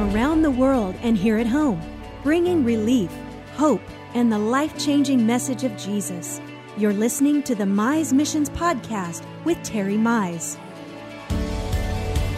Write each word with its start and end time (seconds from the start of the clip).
around 0.00 0.40
the 0.40 0.50
world 0.50 0.94
and 1.02 1.14
here 1.14 1.36
at 1.36 1.46
home, 1.46 1.78
bringing 2.22 2.64
relief, 2.64 3.12
hope, 3.52 3.82
and 4.14 4.32
the 4.32 4.38
life 4.38 4.78
changing 4.78 5.26
message 5.26 5.62
of 5.62 5.76
Jesus. 5.76 6.40
You're 6.78 6.94
listening 6.94 7.42
to 7.42 7.54
the 7.54 7.64
Mize 7.64 8.10
Missions 8.10 8.48
Podcast 8.48 9.26
with 9.44 9.62
Terry 9.62 9.96
Mize. 9.96 10.56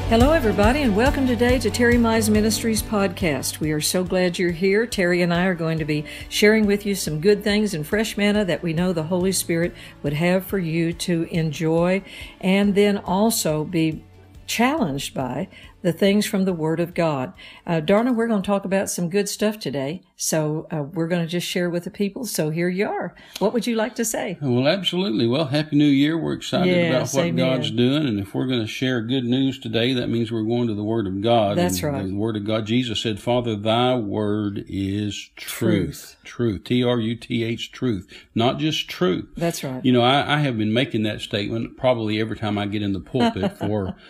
Hello, 0.09 0.33
everybody, 0.33 0.83
and 0.83 0.97
welcome 0.97 1.25
today 1.25 1.61
to 1.61 1.71
Terry 1.71 1.95
Mize 1.95 2.29
Ministries 2.29 2.83
podcast. 2.83 3.61
We 3.61 3.71
are 3.71 3.81
so 3.81 4.03
glad 4.03 4.41
you're 4.41 4.51
here. 4.51 4.85
Terry 4.85 5.23
and 5.23 5.33
I 5.33 5.45
are 5.45 5.55
going 5.55 5.79
to 5.79 5.85
be 5.85 6.05
sharing 6.29 6.67
with 6.67 6.85
you 6.85 6.97
some 6.97 7.21
good 7.21 7.45
things 7.45 7.75
and 7.75 7.87
fresh 7.87 8.17
manna 8.17 8.45
that 8.45 8.65
we 8.65 8.73
know 8.73 8.93
the 8.93 9.05
Holy 9.05 9.33
Spirit 9.33 9.73
would 10.03 10.15
have 10.15 10.45
for 10.45 10.59
you 10.59 10.93
to 10.95 11.29
enjoy 11.31 12.03
and 12.41 12.75
then 12.75 12.99
also 12.99 13.63
be 13.63 14.03
challenged 14.47 15.15
by 15.15 15.49
the 15.83 15.93
things 15.93 16.27
from 16.27 16.45
the 16.45 16.53
Word 16.53 16.81
of 16.81 16.95
God. 16.95 17.33
Uh, 17.67 17.81
Darna, 17.81 18.13
we're 18.13 18.29
going 18.29 18.43
to 18.43 18.47
talk 18.47 18.65
about 18.65 18.89
some 18.89 19.11
good 19.11 19.29
stuff 19.29 19.59
today. 19.59 20.03
So 20.17 20.69
uh, 20.71 20.85
we're 20.85 21.09
going 21.09 21.23
to 21.23 21.29
just 21.29 21.47
share 21.47 21.69
with 21.69 21.85
the 21.85 21.91
people. 21.91 22.25
So 22.25 22.51
here 22.51 22.69
you 22.69 22.89
are. 22.89 23.15
What 23.41 23.53
would 23.53 23.67
you 23.67 23.75
like 23.75 23.97
to 23.97 24.05
say? 24.05 24.39
Well, 24.41 24.69
absolutely. 24.69 25.27
Well, 25.27 25.47
Happy 25.47 25.75
New 25.75 25.85
Year. 25.85 26.17
We're 26.17 26.35
excited 26.35 26.69
yes, 26.69 27.13
about 27.13 27.21
what 27.21 27.27
amen. 27.27 27.57
God's 27.57 27.71
doing. 27.73 28.07
And 28.07 28.21
if 28.21 28.33
we're 28.33 28.47
going 28.47 28.61
to 28.61 28.69
share 28.69 29.01
good 29.01 29.25
news 29.25 29.59
today, 29.59 29.93
that 29.95 30.09
means 30.09 30.31
we're 30.31 30.45
going 30.45 30.69
to 30.69 30.75
the 30.75 30.85
Word 30.85 31.09
of 31.09 31.21
God. 31.21 31.59
That's 31.59 31.83
and 31.83 31.93
right. 31.93 32.07
The 32.07 32.15
Word 32.15 32.37
of 32.37 32.45
God. 32.45 32.67
Jesus 32.67 33.01
said, 33.01 33.21
Father, 33.21 33.57
thy 33.57 33.97
Word 33.97 34.65
is 34.69 35.31
truth. 35.35 36.17
Truth. 36.23 36.65
T 36.65 36.85
R 36.85 37.01
U 37.01 37.17
T 37.17 37.43
H, 37.43 37.73
truth. 37.73 38.09
Not 38.35 38.59
just 38.59 38.89
truth. 38.89 39.29
That's 39.37 39.65
right. 39.65 39.85
You 39.85 39.93
know, 39.93 40.03
I, 40.03 40.37
I 40.37 40.39
have 40.39 40.57
been 40.57 40.73
making 40.73 41.03
that 41.03 41.21
statement 41.21 41.77
probably 41.77 42.21
every 42.21 42.37
time 42.37 42.59
I 42.59 42.67
get 42.67 42.83
in 42.83 42.93
the 42.93 43.01
pulpit 43.01 43.59
for. 43.59 43.97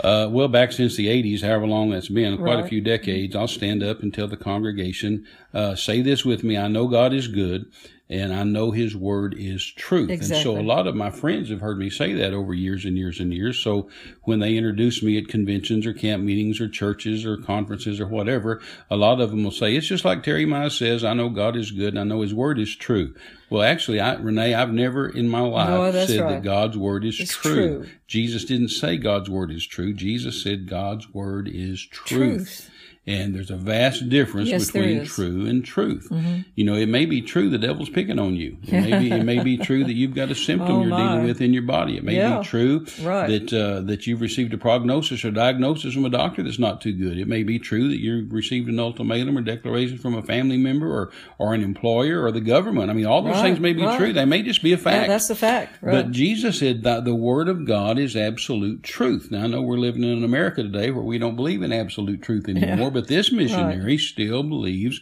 Uh, 0.00 0.28
well, 0.30 0.48
back 0.48 0.72
since 0.72 0.96
the 0.96 1.06
80s, 1.08 1.42
however 1.42 1.66
long 1.66 1.90
that's 1.90 2.08
been, 2.08 2.36
quite 2.38 2.56
Right. 2.56 2.64
a 2.64 2.68
few 2.68 2.80
decades, 2.80 3.36
I'll 3.36 3.48
stand 3.48 3.82
up 3.82 4.02
and 4.02 4.12
tell 4.12 4.26
the 4.26 4.36
congregation, 4.36 5.24
uh, 5.52 5.74
say 5.74 6.00
this 6.00 6.24
with 6.24 6.42
me. 6.42 6.56
I 6.56 6.68
know 6.68 6.88
God 6.88 7.12
is 7.12 7.28
good 7.28 7.66
and 8.12 8.34
I 8.34 8.42
know 8.44 8.70
his 8.70 8.94
word 8.94 9.34
is 9.38 9.64
truth. 9.64 10.10
And 10.10 10.24
so 10.24 10.58
a 10.58 10.62
lot 10.62 10.86
of 10.86 10.94
my 10.94 11.10
friends 11.10 11.48
have 11.50 11.60
heard 11.60 11.78
me 11.78 11.88
say 11.88 12.12
that 12.12 12.34
over 12.34 12.52
years 12.52 12.84
and 12.84 12.98
years 12.98 13.18
and 13.18 13.32
years. 13.32 13.58
So 13.58 13.88
when 14.24 14.40
they 14.40 14.56
introduce 14.56 15.02
me 15.02 15.16
at 15.16 15.28
conventions 15.28 15.86
or 15.86 15.94
camp 15.94 16.22
meetings 16.22 16.60
or 16.60 16.68
churches 16.68 17.24
or 17.24 17.38
conferences 17.38 18.00
or 18.00 18.06
whatever, 18.06 18.60
a 18.90 18.96
lot 18.96 19.20
of 19.20 19.30
them 19.30 19.44
will 19.44 19.50
say, 19.50 19.74
it's 19.74 19.86
just 19.86 20.04
like 20.04 20.22
Terry 20.22 20.44
Mize 20.44 20.76
says, 20.78 21.02
I 21.04 21.14
know 21.14 21.30
God 21.30 21.56
is 21.56 21.70
good 21.70 21.94
and 21.94 21.98
I 22.00 22.04
know 22.04 22.20
his 22.20 22.34
word 22.34 22.58
is 22.58 22.76
true. 22.76 23.14
Well, 23.48 23.62
actually, 23.62 24.00
I, 24.00 24.14
Renee, 24.14 24.54
I've 24.54 24.72
never 24.72 25.08
in 25.08 25.28
my 25.28 25.40
life 25.40 25.68
No, 25.68 26.06
said 26.06 26.20
right. 26.20 26.30
that 26.34 26.42
God's 26.42 26.76
word 26.76 27.04
is 27.04 27.16
true. 27.18 27.80
true. 27.80 27.86
Jesus 28.06 28.44
didn't 28.44 28.68
say 28.68 28.96
God's 28.96 29.28
word 29.28 29.50
is 29.50 29.66
true. 29.66 29.92
Jesus 29.92 30.42
said 30.42 30.68
God's 30.68 31.12
word 31.12 31.48
is 31.52 31.86
truth. 31.86 32.08
Truth. 32.08 32.70
And 33.04 33.34
there's 33.34 33.50
a 33.50 33.56
vast 33.56 34.08
difference 34.10 34.48
Yes, 34.48 34.66
between. 34.70 34.98
Mm-hmm. 34.98 35.04
true 35.06 35.44
and 35.46 35.64
truth. 35.64 36.06
You 36.54 36.62
know, 36.64 36.74
it 36.76 36.86
may 36.88 37.04
be 37.04 37.20
true 37.20 37.50
the 37.50 37.58
devil's 37.58 37.88
picking 37.90 38.20
on 38.20 38.36
you. 38.36 38.58
It 38.62 38.72
may 38.72 38.96
be, 39.00 39.10
it 39.10 39.24
may 39.24 39.42
be 39.42 39.56
true 39.68 39.82
that 39.82 39.94
you've 39.94 40.14
got 40.14 40.30
a 40.30 40.36
symptom 40.36 40.76
Oh, 40.76 40.80
you're 40.82 40.90
my. 40.90 40.98
dealing 41.14 41.24
with 41.24 41.40
in 41.40 41.52
your 41.52 41.64
body. 41.64 41.96
It 41.96 42.04
may 42.04 42.14
Yeah. 42.14 42.38
be 42.38 42.44
true 42.44 42.86
Right. 43.02 43.26
that 43.28 43.52
uh, 43.52 43.80
that 43.80 44.06
you've 44.06 44.20
received 44.20 44.54
a 44.54 44.56
prognosis 44.58 45.24
or 45.24 45.32
diagnosis 45.32 45.94
from 45.94 46.04
a 46.04 46.10
doctor 46.10 46.44
that's 46.44 46.60
not 46.60 46.80
too 46.80 46.92
good. 46.92 47.18
It 47.18 47.26
may 47.26 47.42
be 47.42 47.58
true 47.58 47.88
that 47.88 47.98
you 47.98 48.24
received 48.30 48.68
an 48.68 48.78
ultimatum 48.78 49.36
or 49.36 49.40
declaration 49.42 49.98
from 49.98 50.14
a 50.14 50.22
family 50.22 50.56
member 50.56 50.86
or 50.86 51.10
or 51.38 51.54
an 51.54 51.62
employer 51.62 52.22
or 52.22 52.30
the 52.30 52.40
government. 52.40 52.88
I 52.88 52.92
mean, 52.92 53.06
all 53.06 53.22
those 53.22 53.32
Right, 53.32 53.42
things 53.42 53.58
may 53.58 53.72
be 53.72 53.82
right. 53.82 53.98
true. 53.98 54.12
They 54.12 54.26
may 54.26 54.42
just 54.42 54.62
be 54.62 54.72
a 54.72 54.76
Yeah, 54.76 54.82
fact. 54.82 55.08
that's 55.08 55.26
the 55.26 55.34
fact. 55.34 55.78
But 55.82 56.12
Jesus 56.12 56.60
said 56.60 56.84
that 56.84 57.04
the 57.04 57.16
Word 57.16 57.48
of 57.48 57.64
God 57.64 57.98
is 57.98 58.14
absolute 58.14 58.84
truth. 58.84 59.28
Now, 59.32 59.42
I 59.42 59.46
know 59.48 59.60
we're 59.62 59.78
living 59.78 60.04
in 60.04 60.22
America 60.22 60.62
today 60.62 60.92
where 60.92 61.02
we 61.02 61.18
don't 61.18 61.34
believe 61.34 61.62
in 61.62 61.72
absolute 61.72 62.22
truth 62.22 62.48
anymore, 62.48 62.91
but 62.92 63.08
this 63.08 63.32
missionary 63.32 63.98
still 63.98 64.42
believes 64.42 65.00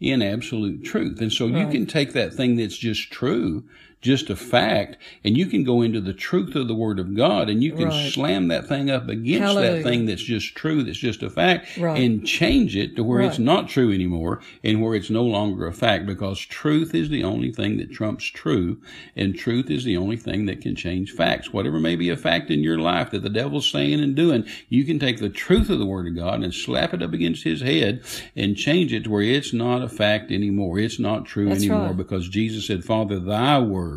in 0.00 0.22
absolute 0.22 0.84
truth. 0.84 1.20
And 1.20 1.32
so 1.32 1.46
you 1.46 1.68
can 1.68 1.86
take 1.86 2.12
that 2.12 2.34
thing 2.34 2.56
that's 2.56 2.76
just 2.76 3.10
true, 3.10 3.64
just 4.02 4.28
a 4.28 4.36
fact, 4.36 4.96
and 5.24 5.36
you 5.38 5.46
can 5.46 5.62
go 5.64 5.80
into 5.80 6.00
the 6.00 6.12
truth 6.12 6.54
of 6.56 6.66
the 6.68 6.74
Word 6.74 6.98
of 6.98 7.14
God 7.14 7.48
and 7.48 7.62
you 7.62 7.72
can 7.72 7.86
Right. 7.88 8.12
slam 8.12 8.48
that 8.48 8.66
thing 8.66 8.90
up 8.90 9.08
against 9.08 9.40
Hallelujah. 9.42 9.76
that 9.76 9.82
thing 9.84 10.06
that's 10.06 10.22
just 10.24 10.54
true, 10.56 10.82
that's 10.82 10.98
just 10.98 11.22
a 11.22 11.30
fact, 11.30 11.78
Right. 11.78 12.00
and 12.02 12.26
change 12.26 12.76
it 12.76 12.96
to 12.96 13.04
where 13.04 13.20
it's 13.20 13.38
not 13.38 13.68
true 13.68 13.92
anymore 13.92 14.40
and 14.64 14.82
where 14.82 14.94
it's 14.96 15.08
no 15.08 15.24
longer 15.24 15.66
a 15.68 15.72
fact 15.72 16.04
because 16.06 16.40
truth 16.40 16.94
is 16.96 17.08
the 17.10 17.22
only 17.22 17.52
thing 17.52 17.76
that 17.78 17.92
trumps 17.92 18.24
true 18.24 18.78
and 19.16 19.36
truth 19.36 19.70
is 19.70 19.84
the 19.84 19.96
only 19.96 20.16
thing 20.16 20.46
that 20.46 20.60
can 20.60 20.74
change 20.74 21.12
facts. 21.12 21.52
Whatever 21.52 21.78
may 21.78 21.94
be 21.94 22.08
a 22.10 22.16
fact 22.16 22.50
in 22.50 22.60
your 22.60 22.78
life 22.78 23.10
that 23.12 23.22
the 23.22 23.30
devil's 23.30 23.70
saying 23.70 24.00
and 24.00 24.16
doing, 24.16 24.44
you 24.68 24.84
can 24.84 24.98
take 24.98 25.18
the 25.18 25.28
truth 25.28 25.70
of 25.70 25.78
the 25.78 25.86
Word 25.86 26.08
of 26.08 26.16
God 26.16 26.42
and 26.42 26.52
slap 26.52 26.92
it 26.92 27.02
up 27.02 27.12
against 27.12 27.44
his 27.44 27.60
head 27.60 28.00
and 28.34 28.56
change 28.56 28.92
it 28.92 29.04
to 29.04 29.10
where 29.10 29.22
it's 29.22 29.52
not 29.52 29.80
a 29.82 29.88
fact 29.88 30.32
anymore. 30.32 30.80
It's 30.80 30.98
not 30.98 31.24
true 31.24 31.50
That's 31.50 31.60
anymore 31.60 31.86
right. 31.88 31.96
because 31.96 32.28
Jesus 32.28 32.66
said, 32.66 32.82
Father, 32.84 33.20
thy 33.20 33.60
Word 33.60 33.91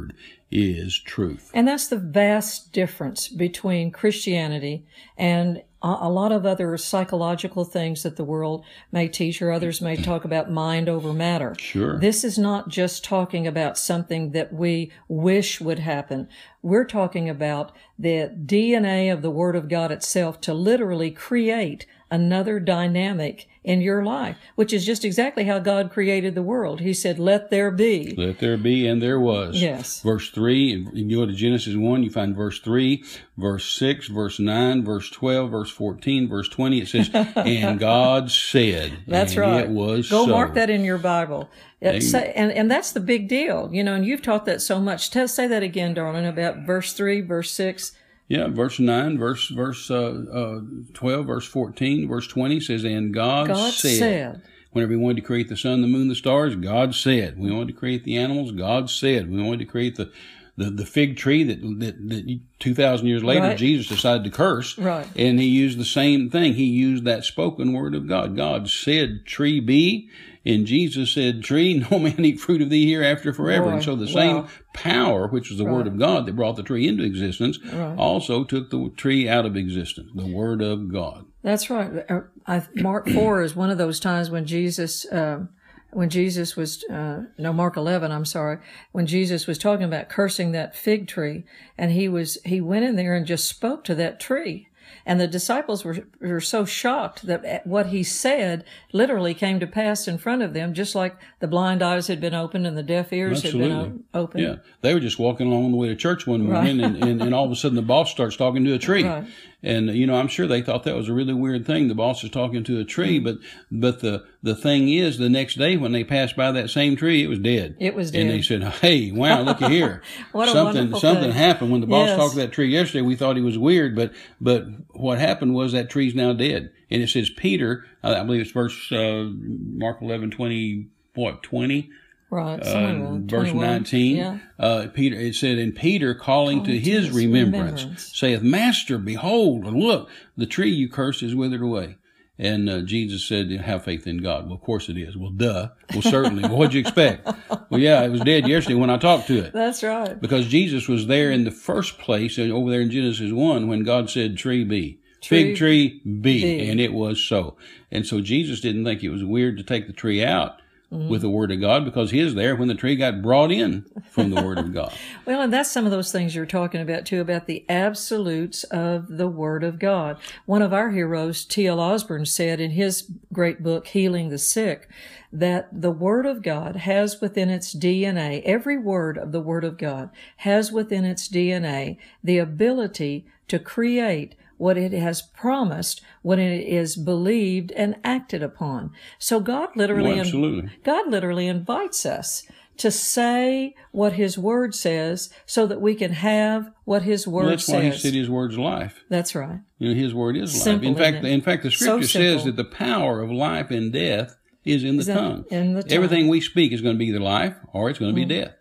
is 0.52 1.00
truth. 1.00 1.52
And 1.54 1.68
that's 1.68 1.88
the 1.88 1.98
vast 1.98 2.72
difference 2.72 3.28
between 3.28 3.92
Christianity 3.92 4.86
and 5.18 5.58
a 5.58 5.62
a 6.02 6.10
lot 6.10 6.32
of 6.32 6.46
other 6.46 6.76
psychological 6.78 7.64
things 7.64 8.02
that 8.04 8.16
the 8.16 8.24
world 8.24 8.66
may 8.92 9.08
teach 9.08 9.42
or 9.42 9.52
others 9.52 9.82
may 9.82 9.96
talk 9.96 10.26
about 10.26 10.50
mind 10.50 10.90
over 10.90 11.14
matter. 11.14 11.56
Sure. 11.60 12.00
This 12.00 12.24
is 12.24 12.40
not 12.40 12.70
just 12.70 13.04
talking 13.04 13.46
about 13.46 13.78
something 13.78 14.32
that 14.32 14.52
we 14.52 14.92
wish 15.08 15.62
would 15.62 15.80
happen. 15.80 16.28
We're 16.64 16.86
talking 16.86 17.30
about 17.30 17.72
the 18.00 18.36
DNA 18.46 19.14
of 19.14 19.22
the 19.22 19.30
Word 19.30 19.56
of 19.56 19.70
God 19.70 19.92
itself 19.92 20.42
to 20.42 20.54
literally 20.56 21.12
create 21.12 21.86
another 22.12 22.60
dynamic 22.60 23.48
in 23.64 23.82
your 23.82 24.04
life, 24.04 24.38
which 24.56 24.72
is 24.72 24.86
just 24.86 25.04
exactly 25.04 25.46
how 25.46 25.58
God 25.58 25.92
created 25.92 26.36
the 26.36 26.44
world. 26.44 26.80
He 26.80 26.94
said, 26.94 27.18
let 27.18 27.50
there 27.50 27.72
be. 27.72 28.14
Let 28.16 28.40
there 28.40 28.58
be, 28.58 28.88
and 28.88 29.02
there 29.02 29.20
was. 29.20 29.60
Yes. 29.60 30.02
Verse 30.02 30.30
3, 30.30 30.74
and 30.74 31.12
you 31.12 31.18
go 31.18 31.26
to 31.26 31.34
Genesis 31.34 31.76
1, 31.76 32.04
you 32.04 32.12
find 32.12 32.36
verse 32.36 32.60
3, 32.60 33.04
verse 33.38 33.66
6, 33.74 34.08
verse 34.10 34.40
9, 34.40 34.86
verse 34.86 35.10
12, 35.10 35.50
verse 35.50 35.72
14, 35.72 36.30
verse 36.30 36.48
20. 36.48 36.82
It 36.82 36.88
says, 36.88 37.10
And 37.36 37.80
God 37.80 38.30
said. 38.30 39.00
That's 39.08 39.32
and 39.32 39.42
right. 39.42 39.66
It 39.66 39.72
was 39.72 40.10
Go 40.10 40.26
so. 40.26 40.32
mark 40.32 40.54
that 40.54 40.70
in 40.70 40.84
your 40.84 41.00
Bible. 41.00 41.50
Say- 41.82 42.34
and, 42.36 42.52
and 42.52 42.70
that's 42.70 42.92
the 42.92 43.00
big 43.00 43.28
deal, 43.28 43.70
you 43.74 43.84
know, 43.84 43.96
and 43.96 44.06
you've 44.06 44.22
taught 44.22 44.46
that 44.46 44.62
so 44.62 44.80
much. 44.80 45.10
Tell, 45.10 45.28
say 45.28 45.48
that 45.48 45.64
again, 45.64 45.96
darling, 45.96 46.26
about 46.28 46.66
verse 46.66 46.94
3, 46.94 47.22
verse 47.22 47.52
6. 47.52 47.94
Yeah, 48.28 48.48
verse 48.48 48.80
9, 48.80 49.18
verse 49.20 49.50
verse 49.50 49.92
uh, 49.92 50.24
uh, 50.32 50.60
12, 50.94 51.26
verse 51.28 51.46
14, 51.46 52.08
verse 52.08 52.28
20 52.28 52.60
says, 52.60 52.84
And 52.84 53.14
God, 53.14 53.48
God 53.48 53.74
said. 53.74 54.42
Whenever 54.72 54.92
he 54.92 54.98
wanted 54.98 55.22
to 55.22 55.22
create 55.22 55.48
the 55.48 55.56
sun, 55.56 55.82
the 55.82 55.88
moon, 55.88 56.10
the 56.10 56.16
stars, 56.16 56.56
God 56.58 56.94
said. 56.96 57.40
We 57.40 57.50
wanted 57.50 57.70
to 57.70 57.80
create 57.80 58.04
the 58.04 58.18
animals, 58.18 58.52
God 58.52 58.90
said. 58.90 59.32
We 59.32 59.42
wanted 59.42 59.60
to 59.60 59.66
create 59.66 59.96
the 59.96 60.12
the, 60.58 60.70
the 60.70 60.86
fig 60.86 61.18
tree 61.18 61.44
that, 61.44 61.62
that, 61.80 62.10
that 62.10 62.40
2,000 62.60 63.08
years 63.08 63.24
later 63.24 63.42
Right. 63.42 63.58
Jesus 63.58 63.88
decided 63.88 64.24
to 64.24 64.30
curse. 64.30 64.78
Right. 64.78 65.08
And 65.16 65.40
he 65.40 65.48
used 65.48 65.78
the 65.78 65.86
same 65.86 66.30
thing. 66.30 66.54
He 66.54 66.66
used 66.66 67.04
that 67.06 67.26
spoken 67.26 67.74
word 67.74 67.94
of 67.94 68.08
God. 68.08 68.36
God 68.36 68.70
said, 68.70 69.26
tree 69.26 69.60
be. 69.60 70.10
And 70.46 70.66
Jesus 70.68 71.12
said, 71.12 71.44
tree, 71.44 71.86
no 71.90 72.00
man 72.00 72.24
eat 72.24 72.40
fruit 72.40 72.62
of 72.62 72.70
thee 72.70 72.90
hereafter 72.90 73.34
forever. 73.34 73.66
Boy, 73.66 73.72
and 73.72 73.84
so 73.84 73.96
the 73.96 74.06
wow. 74.06 74.12
same 74.12 74.48
power, 74.74 75.28
which 75.28 75.50
was 75.50 75.58
the 75.58 75.66
word 75.66 75.88
of 75.88 75.98
God 75.98 76.26
that 76.26 76.36
brought 76.36 76.56
the 76.56 76.64
tree 76.64 76.88
into 76.88 77.04
existence, 77.04 77.58
Right. 77.66 77.98
also 77.98 78.44
took 78.44 78.70
the 78.70 78.92
tree 78.96 79.28
out 79.28 79.46
of 79.46 79.56
existence. 79.58 80.12
The 80.14 80.32
word 80.32 80.62
of 80.62 80.92
God. 80.92 81.26
That's 81.42 81.70
right. 81.70 82.06
Uh, 82.10 82.22
I, 82.46 82.64
Mark 82.76 83.10
4 83.14 83.42
is 83.42 83.56
one 83.56 83.70
of 83.70 83.78
those 83.78 84.00
times 84.00 84.30
when 84.30 84.46
Jesus, 84.46 85.06
um, 85.12 85.50
when 85.92 86.10
Jesus 86.10 86.56
was, 86.56 86.84
uh, 86.92 87.24
no, 87.38 87.54
Mark 87.54 87.78
11, 87.78 88.12
I'm 88.12 88.26
sorry, 88.26 88.60
when 88.92 89.08
Jesus 89.08 89.48
was 89.48 89.58
talking 89.58 89.86
about 89.86 90.10
cursing 90.10 90.52
that 90.52 90.76
fig 90.76 91.08
tree 91.08 91.46
and 91.78 91.92
he 91.92 92.08
was, 92.10 92.38
he 92.46 92.62
went 92.62 92.86
in 92.86 92.96
there 92.98 93.16
and 93.16 93.26
just 93.26 93.48
spoke 93.48 93.84
to 93.86 93.96
that 93.96 94.20
tree. 94.20 94.68
And 95.06 95.20
the 95.20 95.28
disciples 95.28 95.86
were, 95.86 96.08
were 96.20 96.42
so 96.42 96.66
shocked 96.66 97.28
that 97.28 97.46
eh, 97.46 97.60
what 97.64 97.88
he 97.88 98.04
said 98.04 98.64
literally 98.92 99.34
came 99.34 99.60
to 99.60 99.68
pass 99.68 100.08
in 100.08 100.18
front 100.18 100.42
of 100.42 100.54
them, 100.54 100.74
just 100.74 100.96
like 100.96 101.16
the 101.40 101.48
blind 101.48 101.84
eyes 101.84 102.08
had 102.08 102.20
been 102.20 102.34
opened 102.34 102.66
and 102.66 102.76
the 102.78 102.84
deaf 102.84 103.14
ears 103.14 103.44
had 103.44 103.54
been 103.54 103.72
o- 103.72 104.00
opened. 104.20 104.44
Yeah. 104.44 104.56
They 104.82 104.94
were 104.94 105.00
just 105.00 105.20
walking 105.20 105.48
along 105.48 105.66
on 105.66 105.72
the 105.72 105.78
way 105.78 105.88
to 105.90 105.96
church 105.96 106.26
one 106.26 106.44
morning 106.44 106.82
and, 106.82 107.04
and, 107.04 107.22
and 107.22 107.36
all 107.36 107.46
of 107.46 107.52
a 107.52 107.56
sudden 107.56 107.76
the 107.76 107.82
boss 107.84 108.10
starts 108.10 108.36
talking 108.36 108.64
to 108.66 108.74
a 108.74 108.80
tree. 108.80 109.04
Right. 109.16 109.26
And, 109.66 109.90
you 109.90 110.06
know, 110.06 110.16
I'm 110.16 110.28
sure 110.28 110.46
they 110.46 110.62
thought 110.62 110.84
that 110.84 110.96
was 110.96 111.10
a 111.10 111.14
really 111.14 111.34
weird 111.34 111.66
thing. 111.66 111.88
The 111.88 111.96
boss 111.96 112.24
is 112.24 112.30
talking 112.30 112.64
to 112.66 112.80
a 112.80 112.86
tree, 112.86 113.20
Mm-hmm. 113.20 113.24
but, 113.26 113.38
but 113.72 114.00
the, 114.02 114.24
the 114.44 114.56
thing 114.56 114.88
is 114.90 115.18
the 115.18 115.28
next 115.28 115.56
day 115.58 115.76
when 115.76 115.92
they 115.92 116.04
passed 116.04 116.36
by 116.36 116.52
that 116.52 116.70
same 116.70 116.96
tree, 116.96 117.24
it 117.24 117.28
was 117.28 117.40
dead. 117.40 117.76
It 117.80 117.96
was 117.96 118.12
dead. 118.12 118.22
And 118.22 118.30
they 118.30 118.42
said, 118.44 118.62
Hey, 118.64 119.12
wow, 119.12 119.42
looky 119.42 119.68
here. 119.68 120.04
What 120.34 120.50
something, 120.50 120.94
something 121.00 121.24
thing. 121.24 121.32
happened 121.32 121.72
when 121.72 121.82
the 121.82 121.88
boss 121.88 122.10
Yes. 122.10 122.18
talked 122.18 122.34
to 122.36 122.40
that 122.42 122.52
tree 122.52 122.68
yesterday. 122.72 123.02
We 123.02 123.16
thought 123.16 123.36
he 123.38 123.42
was 123.42 123.58
weird, 123.58 123.96
but, 123.96 124.14
but 124.40 124.66
what 124.92 125.18
happened 125.18 125.56
was 125.56 125.72
that 125.72 125.90
tree's 125.90 126.14
now 126.14 126.32
dead. 126.34 126.72
And 126.92 127.02
it 127.02 127.10
says 127.10 127.32
Peter, 127.32 127.86
I 128.04 128.24
believe 128.24 128.42
it's 128.42 128.52
verse, 128.52 128.92
uh, 128.92 129.30
Mark 129.32 130.02
11, 130.04 130.30
20, 130.30 130.86
what, 131.16 131.42
20? 131.42 131.90
Right. 132.32 132.60
uh, 132.60 133.18
verse 133.20 133.52
21. 133.52 133.66
19 133.66 134.16
Yeah. 134.18 134.38
uh, 134.60 134.88
peter 134.94 135.16
it 135.16 135.36
said 135.36 135.58
and 135.58 135.76
peter 135.76 136.14
calling 136.16 136.64
to 136.64 136.72
to 136.72 136.80
his 136.80 137.06
his 137.08 137.12
remembrance, 137.16 137.82
remembrance. 137.84 138.12
saith 138.18 138.42
master 138.42 138.98
behold 138.98 139.66
and 139.66 139.78
look 139.78 140.10
the 140.36 140.46
tree 140.48 140.72
you 140.72 140.90
cursed 140.90 141.24
is 141.24 141.36
withered 141.36 141.62
away 141.62 141.98
And 142.38 142.70
uh, 142.70 142.82
Jesus 142.82 143.24
said, 143.26 143.50
"Have 143.50 143.86
faith 143.86 144.06
in 144.08 144.18
God." 144.18 144.44
Well, 144.48 144.56
of 144.56 144.62
course 144.62 144.90
it 144.90 144.98
is. 144.98 145.16
Well, 145.16 145.30
duh. 145.32 145.70
Well, 145.94 146.02
certainly. 146.02 146.42
well, 146.44 146.58
what'd 146.58 146.74
you 146.74 146.82
expect? 146.82 147.26
Well, 147.70 147.80
yeah, 147.80 148.04
it 148.04 148.10
was 148.12 148.20
dead 148.22 148.46
yesterday 148.46 148.76
when 148.76 148.90
I 148.90 148.98
talked 148.98 149.28
to 149.28 149.38
it. 149.40 149.54
That's 149.54 149.82
right. 149.84 150.20
Because 150.20 150.46
Jesus 150.50 150.90
was 150.90 151.08
there 151.08 151.32
in 151.32 151.46
the 151.46 151.52
first 151.52 151.98
place, 151.98 152.38
and 152.38 152.52
over 152.52 152.70
there 152.70 152.82
in 152.82 152.92
Genesis 152.92 153.32
one, 153.32 153.70
when 153.70 153.84
God 153.84 154.10
said, 154.10 154.36
"Tree 154.36 154.66
be." 154.66 155.00
Fig 155.24 155.56
tree 155.56 156.02
be, 156.04 156.42
be. 156.44 156.70
and 156.70 156.82
it 156.82 156.92
was 156.92 157.24
so. 157.24 157.56
And 157.90 158.06
so 158.06 158.20
Jesus 158.20 158.60
didn't 158.60 158.84
think 158.84 159.02
it 159.02 159.10
was 159.16 159.24
weird 159.24 159.56
to 159.58 159.64
take 159.64 159.88
the 159.88 159.94
tree 159.94 160.22
out 160.22 160.62
with 160.92 161.22
the 161.22 161.30
Word 161.30 161.52
of 161.52 161.60
God 161.60 161.84
because 161.86 162.12
He 162.12 162.20
is 162.20 162.36
there 162.36 162.56
when 162.56 162.68
the 162.68 162.76
tree 162.76 162.96
got 162.96 163.22
brought 163.22 163.52
in 163.52 163.86
from 164.10 164.30
the 164.30 164.42
Word 164.42 164.58
of 164.58 164.74
God. 164.74 164.94
Well, 165.26 165.42
and 165.42 165.52
that's 165.52 165.72
some 165.72 165.86
of 165.86 165.92
those 165.92 166.12
things 166.12 166.36
you're 166.36 166.46
talking 166.46 166.82
about 166.82 167.06
too, 167.06 167.20
about 167.20 167.48
the 167.48 167.66
absolutes 167.68 168.64
of 168.66 169.18
the 169.18 169.28
Word 169.28 169.64
of 169.64 169.80
God. 169.80 170.18
One 170.46 170.62
of 170.62 170.72
our 170.72 170.92
heroes, 170.92 171.46
T.L. 171.46 171.80
Osborn, 171.80 172.28
said 172.28 172.60
in 172.60 172.72
his 172.72 173.10
great 173.34 173.64
book, 173.64 173.88
Healing 173.88 174.30
the 174.30 174.38
Sick, 174.38 174.88
that 175.34 175.68
the 175.72 175.92
Word 175.92 176.28
of 176.28 176.44
God 176.44 176.76
has 176.76 177.22
within 177.22 177.50
its 177.50 177.74
DNA, 177.74 178.44
every 178.44 178.78
word 178.78 179.18
of 179.18 179.32
the 179.32 179.42
Word 179.42 179.64
of 179.64 179.78
God 179.80 180.12
has 180.38 180.72
within 180.72 181.06
its 181.06 181.28
DNA 181.28 181.98
the 182.24 182.38
ability 182.38 183.26
to 183.48 183.58
create 183.58 184.36
what 184.58 184.78
it 184.78 184.94
has 184.94 185.22
promised 185.22 186.02
when 186.22 186.40
it 186.40 186.62
is 186.62 186.96
believed 186.96 187.72
and 187.74 187.96
acted 188.04 188.42
upon. 188.42 188.92
So 189.20 189.40
God 189.40 189.70
literally, 189.76 190.20
absolutely. 190.20 190.72
God 190.84 191.10
literally 191.10 191.48
invites 191.48 192.06
us 192.06 192.44
to 192.78 192.92
say 192.92 193.74
what 193.92 194.14
His 194.14 194.38
Word 194.38 194.76
says, 194.76 195.30
so 195.46 195.66
that 195.68 195.80
we 195.80 195.96
can 195.96 196.12
have 196.12 196.72
what 196.84 197.04
His 197.04 197.28
Word 197.28 197.44
Well, 197.44 197.50
that's 197.52 197.68
why 197.68 197.84
He 197.84 197.92
said 197.92 198.14
His 198.14 198.30
Word's 198.30 198.58
life. 198.58 199.04
That's 199.10 199.34
right. 199.34 199.60
You 199.80 199.90
know, 199.90 199.96
His 199.96 200.14
Word 200.14 200.36
is 200.36 200.54
life. 200.54 200.64
Simple, 200.64 200.90
in 200.90 200.96
fact, 200.96 201.24
in 201.24 201.42
fact, 201.42 201.64
the 201.64 201.72
So 201.72 202.02
Scripture 202.02 202.08
says 202.08 202.46
that 202.46 202.56
the 202.56 202.66
power 202.66 203.22
of 203.22 203.32
life 203.32 203.72
and 203.72 203.94
death 203.94 204.36
is 204.66 204.84
in 204.84 204.98
the 204.98 205.04
that 205.04 205.14
tongue. 205.14 205.46
in 205.52 205.74
the 205.74 205.84
tongue. 205.84 205.92
Everything 205.92 206.28
we 206.28 206.42
speak 206.42 206.72
is 206.72 206.82
going 206.82 206.96
to 206.96 207.00
be 207.00 207.06
either 207.06 207.20
life 207.20 207.56
or 207.72 207.90
it's 207.90 208.00
going 208.00 208.12
to 208.12 208.16
be 208.16 208.26
mm. 208.26 208.30
death. 208.30 208.56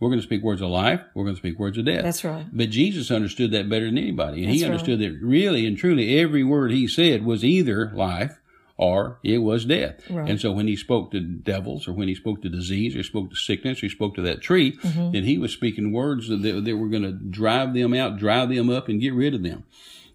We're 0.00 0.08
going 0.10 0.20
to 0.20 0.26
speak 0.26 0.42
words 0.42 0.60
of 0.62 0.70
life. 0.70 1.00
We're 1.14 1.24
going 1.24 1.34
to 1.34 1.40
speak 1.40 1.58
words 1.58 1.76
of 1.78 1.84
death. 1.86 2.04
That's 2.04 2.24
right. 2.24 2.46
But 2.52 2.70
Jesus 2.70 3.10
understood 3.10 3.50
that 3.52 3.68
better 3.68 3.86
than 3.86 3.98
anybody. 3.98 4.42
And 4.44 4.52
he 4.52 4.58
That's 4.60 4.68
right. 4.70 4.72
understood 4.80 5.00
that 5.00 5.18
really 5.20 5.66
and 5.66 5.76
truly 5.76 6.18
every 6.20 6.44
word 6.44 6.70
he 6.70 6.86
said 6.86 7.24
was 7.24 7.44
either 7.44 7.90
life 7.94 8.38
or 8.76 9.18
it 9.24 9.38
was 9.38 9.64
death. 9.64 10.08
Right. 10.08 10.30
And 10.30 10.40
so 10.40 10.52
when 10.52 10.68
he 10.68 10.76
spoke 10.76 11.10
to 11.10 11.20
devils 11.20 11.88
or 11.88 11.92
when 11.94 12.06
he 12.06 12.14
spoke 12.14 12.42
to 12.42 12.48
disease 12.48 12.94
or 12.94 13.02
spoke 13.02 13.30
to 13.30 13.36
sickness 13.36 13.82
or 13.82 13.86
he 13.86 13.90
spoke 13.90 14.14
to 14.14 14.22
that 14.22 14.40
tree, 14.40 14.72
Mm-hmm. 14.76 15.10
then 15.10 15.24
he 15.24 15.36
was 15.36 15.52
speaking 15.52 15.90
words 15.92 16.28
that, 16.28 16.36
that 16.36 16.76
were 16.76 16.88
going 16.88 17.02
to 17.02 17.10
drive 17.12 17.74
them 17.74 17.92
out, 17.92 18.18
drive 18.18 18.50
them 18.50 18.70
up, 18.70 18.88
and 18.88 19.00
get 19.00 19.14
rid 19.14 19.34
of 19.34 19.42
them. 19.42 19.64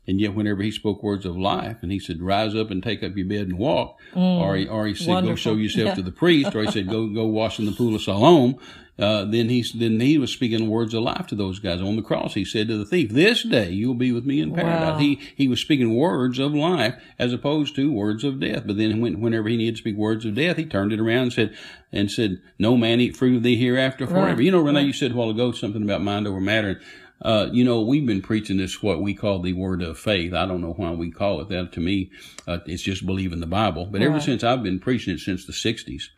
And 0.05 0.19
yet, 0.19 0.35
whenever 0.35 0.61
he 0.63 0.71
spoke 0.71 1.01
words 1.01 1.25
of 1.25 1.37
life, 1.37 1.77
and 1.81 1.89
he 1.91 1.97
said, 1.99 2.21
"Rise 2.21 2.55
up 2.55 2.69
and 2.71 2.83
take 2.83 3.03
up 3.03 3.15
your 3.15 3.25
bed 3.25 3.47
and 3.47 3.57
walk," 3.57 3.97
or 4.13 4.55
he, 4.57 4.67
or 4.67 4.85
he 4.85 4.93
said, 4.93 5.23
"Go 5.23 5.35
show 5.35 5.55
yourself 5.55 5.87
Yeah. 5.89 5.95
to 5.95 6.01
the 6.01 6.11
priest," 6.11 6.53
or 6.53 6.63
he 6.63 6.71
said, 6.71 6.89
"Go 6.89 7.07
go 7.07 7.25
wash 7.25 7.57
in 7.57 7.65
the 7.65 7.71
pool 7.71 7.95
of 7.95 8.01
Siloam," 8.01 8.55
uh, 8.99 9.23
then 9.23 9.47
he 9.47 9.63
then 9.73 10.01
he 10.01 10.17
was 10.17 10.29
speaking 10.29 10.67
words 10.69 10.93
of 10.93 11.03
life 11.03 11.25
to 11.27 11.35
those 11.35 11.59
guys 11.59 11.79
on 11.81 11.95
the 11.95 12.01
cross. 12.01 12.33
He 12.33 12.43
said 12.43 12.67
to 12.67 12.77
the 12.77 12.83
thief, 12.85 13.11
"This 13.11 13.43
day 13.43 13.71
you'll 13.71 13.93
be 13.93 14.11
with 14.11 14.25
me 14.25 14.41
in 14.41 14.51
paradise." 14.51 14.95
Wow. 14.95 14.97
He 14.99 15.19
he 15.37 15.47
was 15.47 15.61
speaking 15.61 15.95
words 15.95 16.37
of 16.37 16.53
life 16.53 16.95
as 17.17 17.31
opposed 17.31 17.73
to 17.77 17.89
words 17.89 18.25
of 18.25 18.41
death. 18.41 18.63
But 18.67 18.75
then 18.77 18.99
when, 18.99 19.21
whenever 19.21 19.47
he 19.47 19.55
needed 19.55 19.75
to 19.75 19.79
speak 19.79 19.95
words 19.95 20.25
of 20.25 20.35
death, 20.35 20.57
he 20.57 20.65
turned 20.65 20.91
it 20.91 20.99
around 20.99 21.23
and 21.23 21.33
said 21.33 21.53
and 21.93 22.11
said, 22.11 22.39
"No 22.59 22.75
man 22.75 22.99
eat 22.99 23.15
fruit 23.15 23.37
of 23.37 23.43
thee 23.43 23.55
hereafter 23.55 24.05
forever." 24.05 24.35
Right. 24.35 24.43
You 24.43 24.51
know, 24.51 24.59
Renee, 24.59 24.83
you 24.83 24.93
said 24.93 25.11
a 25.11 25.15
while 25.15 25.29
ago 25.29 25.53
something 25.53 25.81
about 25.81 26.03
mind 26.03 26.27
over 26.27 26.41
matter. 26.41 26.81
Uh, 27.23 27.47
you 27.51 27.63
know, 27.63 27.81
we've 27.81 28.05
been 28.05 28.21
preaching 28.21 28.57
this 28.57 28.83
what 28.83 29.01
we 29.01 29.13
call 29.13 29.39
the 29.39 29.53
word 29.53 29.81
of 29.81 29.97
faith. 29.97 30.33
I 30.33 30.45
don't 30.45 30.61
know 30.61 30.73
why 30.73 30.91
we 30.91 31.09
call 31.09 31.39
it 31.41 31.49
that. 31.49 31.71
To 31.73 31.79
me, 31.79 32.11
uh, 32.47 32.59
it's 32.65 32.83
just 32.83 33.05
believing 33.05 33.39
the 33.39 33.47
Bible. 33.47 33.85
But 33.85 34.01
ever 34.01 34.19
since 34.19 34.43
I've 34.43 34.61
been 34.63 34.79
preaching 34.79 35.13
it 35.13 35.19
since 35.19 35.45
the 35.45 35.53
'60s, 35.53 36.09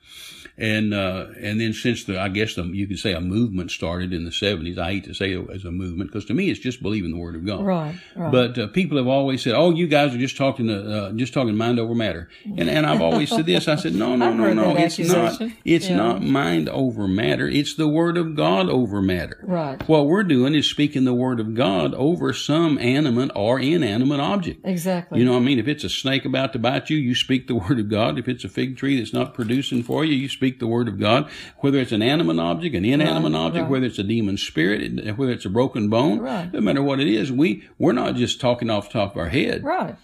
and 0.57 0.93
uh, 0.93 1.27
and 1.41 1.59
then 1.59 1.73
since 1.73 2.05
the 2.05 2.19
I 2.19 2.29
guess 2.29 2.55
the, 2.55 2.63
you 2.63 2.87
could 2.87 2.97
say 2.99 3.13
a 3.13 3.19
movement 3.19 3.71
started 3.71 4.13
in 4.13 4.23
the 4.23 4.31
'70s. 4.31 4.77
I 4.77 4.93
hate 4.93 5.03
to 5.03 5.13
say 5.13 5.33
it 5.33 5.49
as 5.51 5.65
a 5.65 5.71
movement 5.71 6.09
because 6.11 6.25
to 6.25 6.33
me 6.33 6.49
it's 6.49 6.59
just 6.59 6.81
believing 6.81 7.11
the 7.11 7.17
word 7.17 7.35
of 7.35 7.45
God. 7.45 7.65
Right, 7.65 7.95
right. 8.15 8.31
But 8.31 8.57
uh, 8.57 8.67
people 8.67 8.97
have 8.97 9.07
always 9.07 9.43
said, 9.43 9.53
"Oh, 9.53 9.71
you 9.71 9.85
guys 9.87 10.15
are 10.15 10.17
just 10.17 10.37
talking 10.37 10.69
uh, 10.69 11.11
just 11.11 11.33
talking 11.33 11.55
mind 11.57 11.77
over 11.77 11.93
matter," 11.93 12.29
and 12.45 12.69
and 12.69 12.85
I've 12.85 13.01
always 13.01 13.29
said 13.29 13.45
this. 13.45 13.67
I 13.67 13.75
said, 13.75 13.95
"No, 13.95 14.15
no, 14.15 14.33
no, 14.33 14.53
no. 14.53 14.75
It's 14.77 14.97
not. 14.97 15.41
It's 15.65 15.89
Yeah. 15.89 15.97
not 15.97 16.23
mind 16.23 16.69
over 16.69 17.05
matter. 17.07 17.47
It's 17.47 17.75
the 17.75 17.87
word 17.89 18.17
of 18.17 18.35
God 18.35 18.69
over 18.69 19.01
matter." 19.01 19.39
Right. 19.43 19.85
What 19.89 20.07
we're 20.07 20.23
doing 20.23 20.55
is 20.55 20.69
speaking 20.69 20.94
the 21.03 21.13
word 21.13 21.42
of 21.42 21.53
God 21.53 21.94
over 21.95 22.31
some 22.31 22.77
animate 22.77 23.31
or 23.36 23.59
inanimate 23.59 24.21
object. 24.21 24.62
Exactly. 24.63 25.19
You 25.19 25.25
know 25.25 25.33
what 25.33 25.39
I 25.39 25.44
mean? 25.44 25.59
If 25.59 25.68
it's 25.68 25.83
a 25.83 25.89
snake 25.89 26.24
about 26.24 26.53
to 26.53 26.59
bite 26.59 26.89
you, 26.89 26.95
you 26.97 27.13
speak 27.15 27.47
the 27.47 27.56
word 27.68 27.80
of 27.80 27.89
God. 27.89 28.18
If 28.18 28.30
it's 28.30 28.45
a 28.45 28.50
fig 28.50 28.77
tree 28.77 28.97
that's 28.97 29.13
not 29.13 29.33
producing 29.33 29.83
for 29.83 30.06
you, 30.06 30.13
you 30.15 30.30
speak 30.30 30.59
the 30.59 30.68
word 30.68 30.88
of 30.88 30.97
God. 31.00 31.30
Whether 31.57 31.80
it's 31.80 31.92
an 31.92 32.01
animate 32.01 32.39
object, 32.39 32.75
an 32.75 32.86
inanimate 32.86 33.33
Right, 33.33 33.39
object, 33.39 33.63
right. 33.63 33.71
whether 33.71 33.86
it's 33.88 34.00
a 34.00 34.03
demon 34.03 34.38
spirit, 34.38 35.18
whether 35.18 35.33
it's 35.33 35.45
a 35.45 35.50
broken 35.50 35.89
bone, 35.89 36.19
Right. 36.19 36.53
no 36.53 36.62
matter 36.62 36.81
what 36.81 37.00
it 37.01 37.07
is, 37.07 37.31
we 37.31 37.63
we're 37.77 37.91
not 37.91 38.15
just 38.15 38.39
talking 38.39 38.69
off 38.69 38.88
the 38.89 38.94
top 39.00 39.12
of 39.15 39.18
our 39.18 39.30
head. 39.30 39.63
right. 39.65 39.95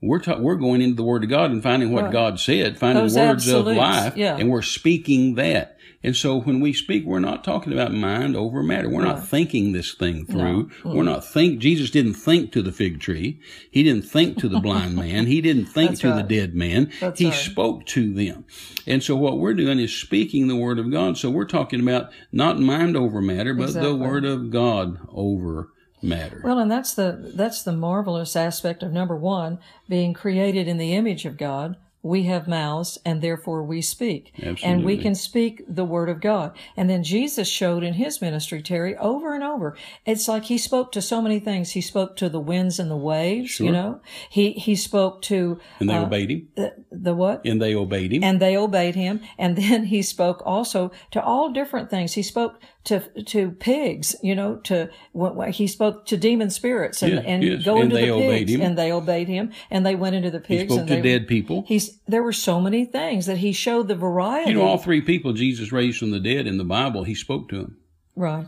We're 0.00 0.20
ta- 0.20 0.38
we're 0.38 0.56
going 0.56 0.80
into 0.80 0.96
the 0.96 1.02
Word 1.02 1.24
of 1.24 1.30
God 1.30 1.50
and 1.50 1.62
finding 1.62 1.90
what 1.92 2.04
Right. 2.04 2.12
God 2.12 2.38
said, 2.40 2.78
finding 2.78 3.02
Those 3.04 3.16
words 3.16 3.48
of 3.48 3.66
life, 3.66 4.16
yeah. 4.16 4.36
and 4.36 4.48
we're 4.48 4.62
speaking 4.62 5.34
that. 5.34 5.74
And 6.04 6.14
so 6.14 6.40
when 6.40 6.60
we 6.60 6.72
speak, 6.72 7.04
we're 7.04 7.18
not 7.18 7.42
talking 7.42 7.72
about 7.72 7.92
mind 7.92 8.36
over 8.36 8.62
matter. 8.62 8.88
We're 8.88 9.02
not 9.04 9.26
thinking 9.26 9.72
this 9.72 9.92
thing 9.94 10.24
through. 10.26 10.70
We're 10.84 11.02
not 11.02 11.24
think. 11.24 11.58
Jesus 11.58 11.90
didn't 11.90 12.14
think 12.14 12.52
to 12.52 12.62
the 12.62 12.70
fig 12.70 13.00
tree. 13.00 13.40
He 13.68 13.82
didn't 13.82 14.02
think 14.04 14.38
to 14.38 14.48
the 14.48 14.60
blind 14.60 14.94
man. 15.04 15.26
He 15.26 15.40
didn't 15.40 15.66
think 15.66 15.90
That's 15.90 16.00
to 16.02 16.10
right. 16.10 16.28
the 16.28 16.36
dead 16.36 16.54
man. 16.54 16.92
That's 17.00 17.18
he 17.18 17.26
right. 17.26 17.34
spoke 17.34 17.84
to 17.86 18.14
them. 18.14 18.44
And 18.86 19.02
so 19.02 19.16
what 19.16 19.38
we're 19.38 19.54
doing 19.54 19.80
is 19.80 19.92
speaking 19.92 20.46
the 20.46 20.54
Word 20.54 20.78
of 20.78 20.88
God. 20.92 21.18
So 21.18 21.30
we're 21.30 21.44
talking 21.44 21.80
about 21.80 22.12
not 22.30 22.60
mind 22.60 22.96
over 22.96 23.20
matter, 23.20 23.52
but 23.52 23.64
Exactly. 23.64 23.90
the 23.90 23.96
Word 23.96 24.24
of 24.24 24.50
God 24.50 25.00
over 25.12 25.72
matter. 26.02 26.40
Well, 26.44 26.58
and 26.58 26.70
that's 26.70 26.94
the 26.94 27.32
that's 27.34 27.62
the 27.62 27.72
marvelous 27.72 28.36
aspect 28.36 28.82
of 28.82 28.92
number 28.92 29.16
one, 29.16 29.58
being 29.88 30.14
created 30.14 30.68
in 30.68 30.78
the 30.78 30.94
image 30.94 31.24
of 31.24 31.36
God. 31.36 31.76
We 32.02 32.22
have 32.24 32.46
mouths, 32.46 32.96
and 33.04 33.20
therefore 33.20 33.62
we 33.64 33.82
speak, 33.82 34.32
and 34.62 34.84
we 34.84 34.96
can 34.98 35.14
speak 35.16 35.62
the 35.68 35.84
word 35.84 36.08
of 36.08 36.20
God. 36.20 36.56
And 36.76 36.88
then 36.88 37.02
Jesus 37.02 37.48
showed 37.48 37.82
in 37.82 37.94
his 37.94 38.22
ministry, 38.22 38.62
Terry, 38.62 38.96
over 38.96 39.34
and 39.34 39.42
over. 39.42 39.76
It's 40.06 40.28
like 40.28 40.44
he 40.44 40.58
spoke 40.58 40.92
to 40.92 41.02
so 41.02 41.20
many 41.20 41.40
things. 41.40 41.72
He 41.72 41.80
spoke 41.80 42.16
to 42.16 42.28
the 42.28 42.38
winds 42.40 42.78
and 42.78 42.88
the 42.90 42.96
waves. 42.96 43.58
You 43.58 43.72
know, 43.72 44.00
he 44.30 44.52
he 44.52 44.76
spoke 44.76 45.22
to 45.22 45.58
and 45.80 45.90
they 45.90 45.96
uh, 45.96 46.04
obeyed 46.04 46.30
him. 46.30 46.48
the, 46.54 46.74
the 46.92 47.14
what? 47.14 47.42
And 47.44 47.60
they 47.60 47.74
obeyed 47.74 48.12
him. 48.12 48.22
and 48.22 48.40
they 48.40 48.56
obeyed 48.56 48.94
him. 48.94 49.20
And 49.36 49.56
then 49.56 49.84
he 49.86 50.02
spoke 50.02 50.40
also 50.46 50.92
to 51.10 51.22
all 51.22 51.50
different 51.52 51.90
things. 51.90 52.14
He 52.14 52.22
spoke 52.22 52.60
to 52.84 53.00
to 53.24 53.50
pigs, 53.50 54.14
you 54.22 54.34
know, 54.34 54.56
to 54.64 54.88
wh- 55.18 55.48
he 55.50 55.66
spoke 55.66 56.06
to 56.06 56.16
demon 56.16 56.48
spirits 56.50 57.02
and, 57.02 57.18
and 57.26 57.42
yes, 57.42 57.64
go 57.64 57.74
and 57.74 57.84
into 57.84 57.96
they 57.96 58.06
the 58.06 58.10
obeyed 58.12 58.46
pigs, 58.46 58.52
him. 58.52 58.60
and 58.62 58.78
they 58.78 58.92
obeyed 58.92 59.28
him, 59.28 59.52
and 59.70 59.84
they 59.84 59.94
went 59.94 60.14
into 60.14 60.30
the 60.30 60.40
pigs. 60.40 60.62
he 60.62 60.68
spoke 60.68 60.78
and 60.80 60.88
to 60.88 60.94
they, 60.94 61.02
dead 61.02 61.26
people. 61.28 61.64
He's 61.88 61.98
there 62.06 62.22
were 62.22 62.32
so 62.32 62.60
many 62.60 62.84
things 62.84 63.26
that 63.26 63.38
he 63.38 63.52
showed 63.52 63.88
the 63.88 63.94
variety. 63.94 64.50
You 64.50 64.56
know, 64.56 64.62
all 64.66 64.78
three 64.78 65.00
people 65.00 65.32
Jesus 65.32 65.72
raised 65.72 65.98
from 65.98 66.10
the 66.10 66.20
dead 66.20 66.46
in 66.46 66.58
the 66.58 66.64
Bible, 66.64 67.04
he 67.04 67.14
spoke 67.14 67.48
to 67.50 67.56
them. 67.56 67.76
right, 68.16 68.46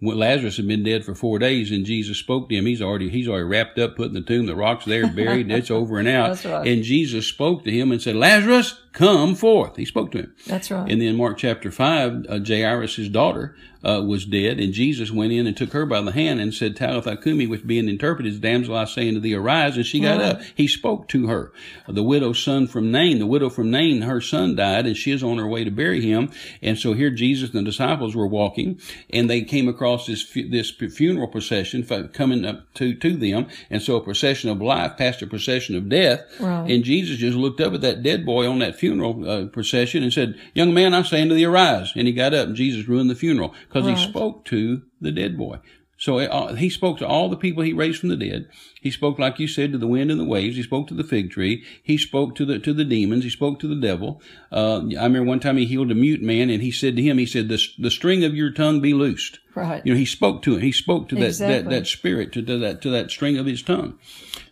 When 0.00 0.18
Lazarus 0.18 0.56
had 0.56 0.66
been 0.66 0.82
dead 0.82 1.04
for 1.04 1.14
four 1.14 1.38
days, 1.38 1.70
and 1.70 1.84
Jesus 1.84 2.16
spoke 2.18 2.48
to 2.48 2.54
him. 2.56 2.66
He's 2.66 2.80
already 2.82 3.08
he's 3.10 3.28
already 3.28 3.44
wrapped 3.44 3.78
up, 3.78 3.96
put 3.96 4.08
in 4.08 4.14
the 4.14 4.22
tomb. 4.22 4.46
The 4.46 4.56
rock's 4.56 4.84
there, 4.86 5.06
buried. 5.14 5.46
and 5.46 5.52
it's 5.52 5.70
over 5.70 5.98
and 5.98 6.08
out. 6.08 6.28
That's 6.30 6.44
right. 6.46 6.66
And 6.66 6.82
Jesus 6.82 7.26
spoke 7.26 7.64
to 7.64 7.70
him 7.70 7.92
and 7.92 8.00
said, 8.00 8.16
"Lazarus, 8.16 8.80
come 8.92 9.34
forth." 9.34 9.76
He 9.76 9.84
spoke 9.84 10.10
to 10.12 10.18
him. 10.20 10.34
that's 10.46 10.70
right. 10.70 10.90
And 10.90 11.00
then 11.00 11.16
Mark 11.16 11.36
chapter 11.38 11.70
5, 11.70 12.26
uh, 12.28 12.38
Jairus' 12.46 13.08
daughter 13.08 13.54
uh, 13.82 14.02
was 14.06 14.24
dead, 14.26 14.60
and 14.60 14.72
Jesus 14.72 15.10
went 15.10 15.32
in 15.32 15.46
and 15.46 15.56
took 15.56 15.72
her 15.72 15.86
by 15.86 16.00
the 16.00 16.12
hand 16.12 16.40
and 16.40 16.52
said, 16.52 16.76
Talitha 16.76 17.16
Kumi, 17.16 17.46
which 17.46 17.66
being 17.66 17.88
interpreted 17.88 18.32
is, 18.32 18.38
Damsel, 18.38 18.76
I 18.76 18.84
say 18.84 19.08
unto 19.08 19.20
thee, 19.20 19.34
arise. 19.34 19.76
And 19.76 19.86
she 19.86 20.00
got 20.00 20.20
up. 20.20 20.42
He 20.54 20.66
spoke 20.68 21.08
to 21.08 21.28
her. 21.28 21.52
The 21.88 22.02
widow's 22.02 22.42
son 22.42 22.66
from 22.66 22.92
Nain, 22.92 23.18
the 23.18 23.26
widow 23.26 23.48
from 23.48 23.70
Nain, 23.70 24.02
her 24.02 24.20
son 24.20 24.54
died, 24.54 24.86
and 24.86 24.96
she 24.96 25.12
is 25.12 25.22
on 25.22 25.38
her 25.38 25.46
way 25.46 25.64
to 25.64 25.70
bury 25.70 26.00
him. 26.00 26.30
And 26.62 26.78
so 26.78 26.92
here 26.92 27.10
Jesus 27.10 27.50
and 27.50 27.60
the 27.60 27.70
disciples 27.70 28.14
were 28.14 28.26
walking, 28.26 28.80
and 29.10 29.28
they 29.28 29.42
came 29.42 29.68
across 29.68 30.06
this 30.06 30.22
fu- 30.22 30.48
this 30.48 30.70
funeral 30.70 31.28
procession 31.28 31.84
coming 32.12 32.44
up 32.44 32.72
to, 32.74 32.94
to 32.94 33.16
them. 33.16 33.46
And 33.70 33.82
so 33.82 33.96
a 33.96 34.00
procession 34.00 34.50
of 34.50 34.60
life 34.60 34.96
passed 34.96 35.22
a 35.22 35.26
procession 35.26 35.76
of 35.76 35.88
death. 35.88 36.20
Right. 36.38 36.70
And 36.70 36.84
Jesus 36.84 37.18
just 37.18 37.36
looked 37.36 37.60
up 37.60 37.74
at 37.74 37.80
that 37.80 38.02
dead 38.02 38.26
boy 38.26 38.48
on 38.48 38.58
that 38.60 38.76
funeral 38.76 39.28
uh, 39.28 39.46
procession 39.46 40.02
and 40.02 40.12
said, 40.12 40.38
Young 40.54 40.74
man, 40.74 40.94
I 40.94 41.02
say 41.02 41.22
unto 41.22 41.34
thee, 41.34 41.44
arise. 41.44 41.92
And 41.96 42.06
he 42.06 42.12
got 42.12 42.34
up, 42.34 42.48
and 42.48 42.56
Jesus 42.56 42.88
ruined 42.88 43.10
the 43.10 43.14
funeral 43.14 43.54
because 43.70 43.86
Right. 43.86 43.96
he 43.96 44.04
spoke 44.04 44.44
to 44.46 44.82
the 45.00 45.12
dead 45.12 45.38
boy. 45.38 45.58
So 45.96 46.18
uh, 46.18 46.54
he 46.54 46.70
spoke 46.70 46.96
to 46.98 47.06
all 47.06 47.28
the 47.28 47.36
people 47.36 47.62
he 47.62 47.74
raised 47.74 48.00
from 48.00 48.08
the 48.08 48.16
dead. 48.16 48.48
He 48.80 48.90
spoke, 48.90 49.18
like 49.18 49.38
you 49.38 49.46
said, 49.46 49.70
to 49.72 49.78
the 49.78 49.86
wind 49.86 50.10
and 50.10 50.18
the 50.18 50.24
waves. 50.24 50.56
He 50.56 50.62
spoke 50.62 50.88
to 50.88 50.94
the 50.94 51.04
fig 51.04 51.30
tree. 51.30 51.62
He 51.82 51.98
spoke 51.98 52.34
to 52.36 52.46
the 52.46 52.58
to 52.58 52.72
the 52.72 52.86
demons. 52.86 53.22
He 53.24 53.28
spoke 53.28 53.60
to 53.60 53.68
the 53.68 53.74
devil. 53.78 54.22
Uh, 54.50 54.78
I 54.98 55.04
remember 55.04 55.24
one 55.24 55.40
time 55.40 55.58
he 55.58 55.66
healed 55.66 55.90
a 55.90 55.94
mute 55.94 56.22
man, 56.22 56.48
and 56.48 56.62
he 56.62 56.70
said 56.70 56.96
to 56.96 57.02
him, 57.02 57.18
he 57.18 57.26
said, 57.26 57.50
"the 57.50 57.62
the 57.78 57.90
string 57.90 58.24
of 58.24 58.34
your 58.34 58.50
tongue 58.50 58.80
be 58.80 58.94
loosed." 58.94 59.40
Right. 59.54 59.84
You 59.84 59.92
know, 59.92 59.98
he 59.98 60.06
spoke 60.06 60.40
to 60.44 60.54
him. 60.54 60.62
He 60.62 60.72
spoke 60.72 61.10
to 61.10 61.16
that 61.16 61.36
that, 61.36 61.68
that 61.68 61.86
spirit 61.86 62.32
to, 62.32 62.40
to 62.42 62.56
that 62.56 62.80
to 62.80 62.88
that 62.88 63.10
string 63.10 63.36
of 63.36 63.44
his 63.44 63.62
tongue. 63.62 63.98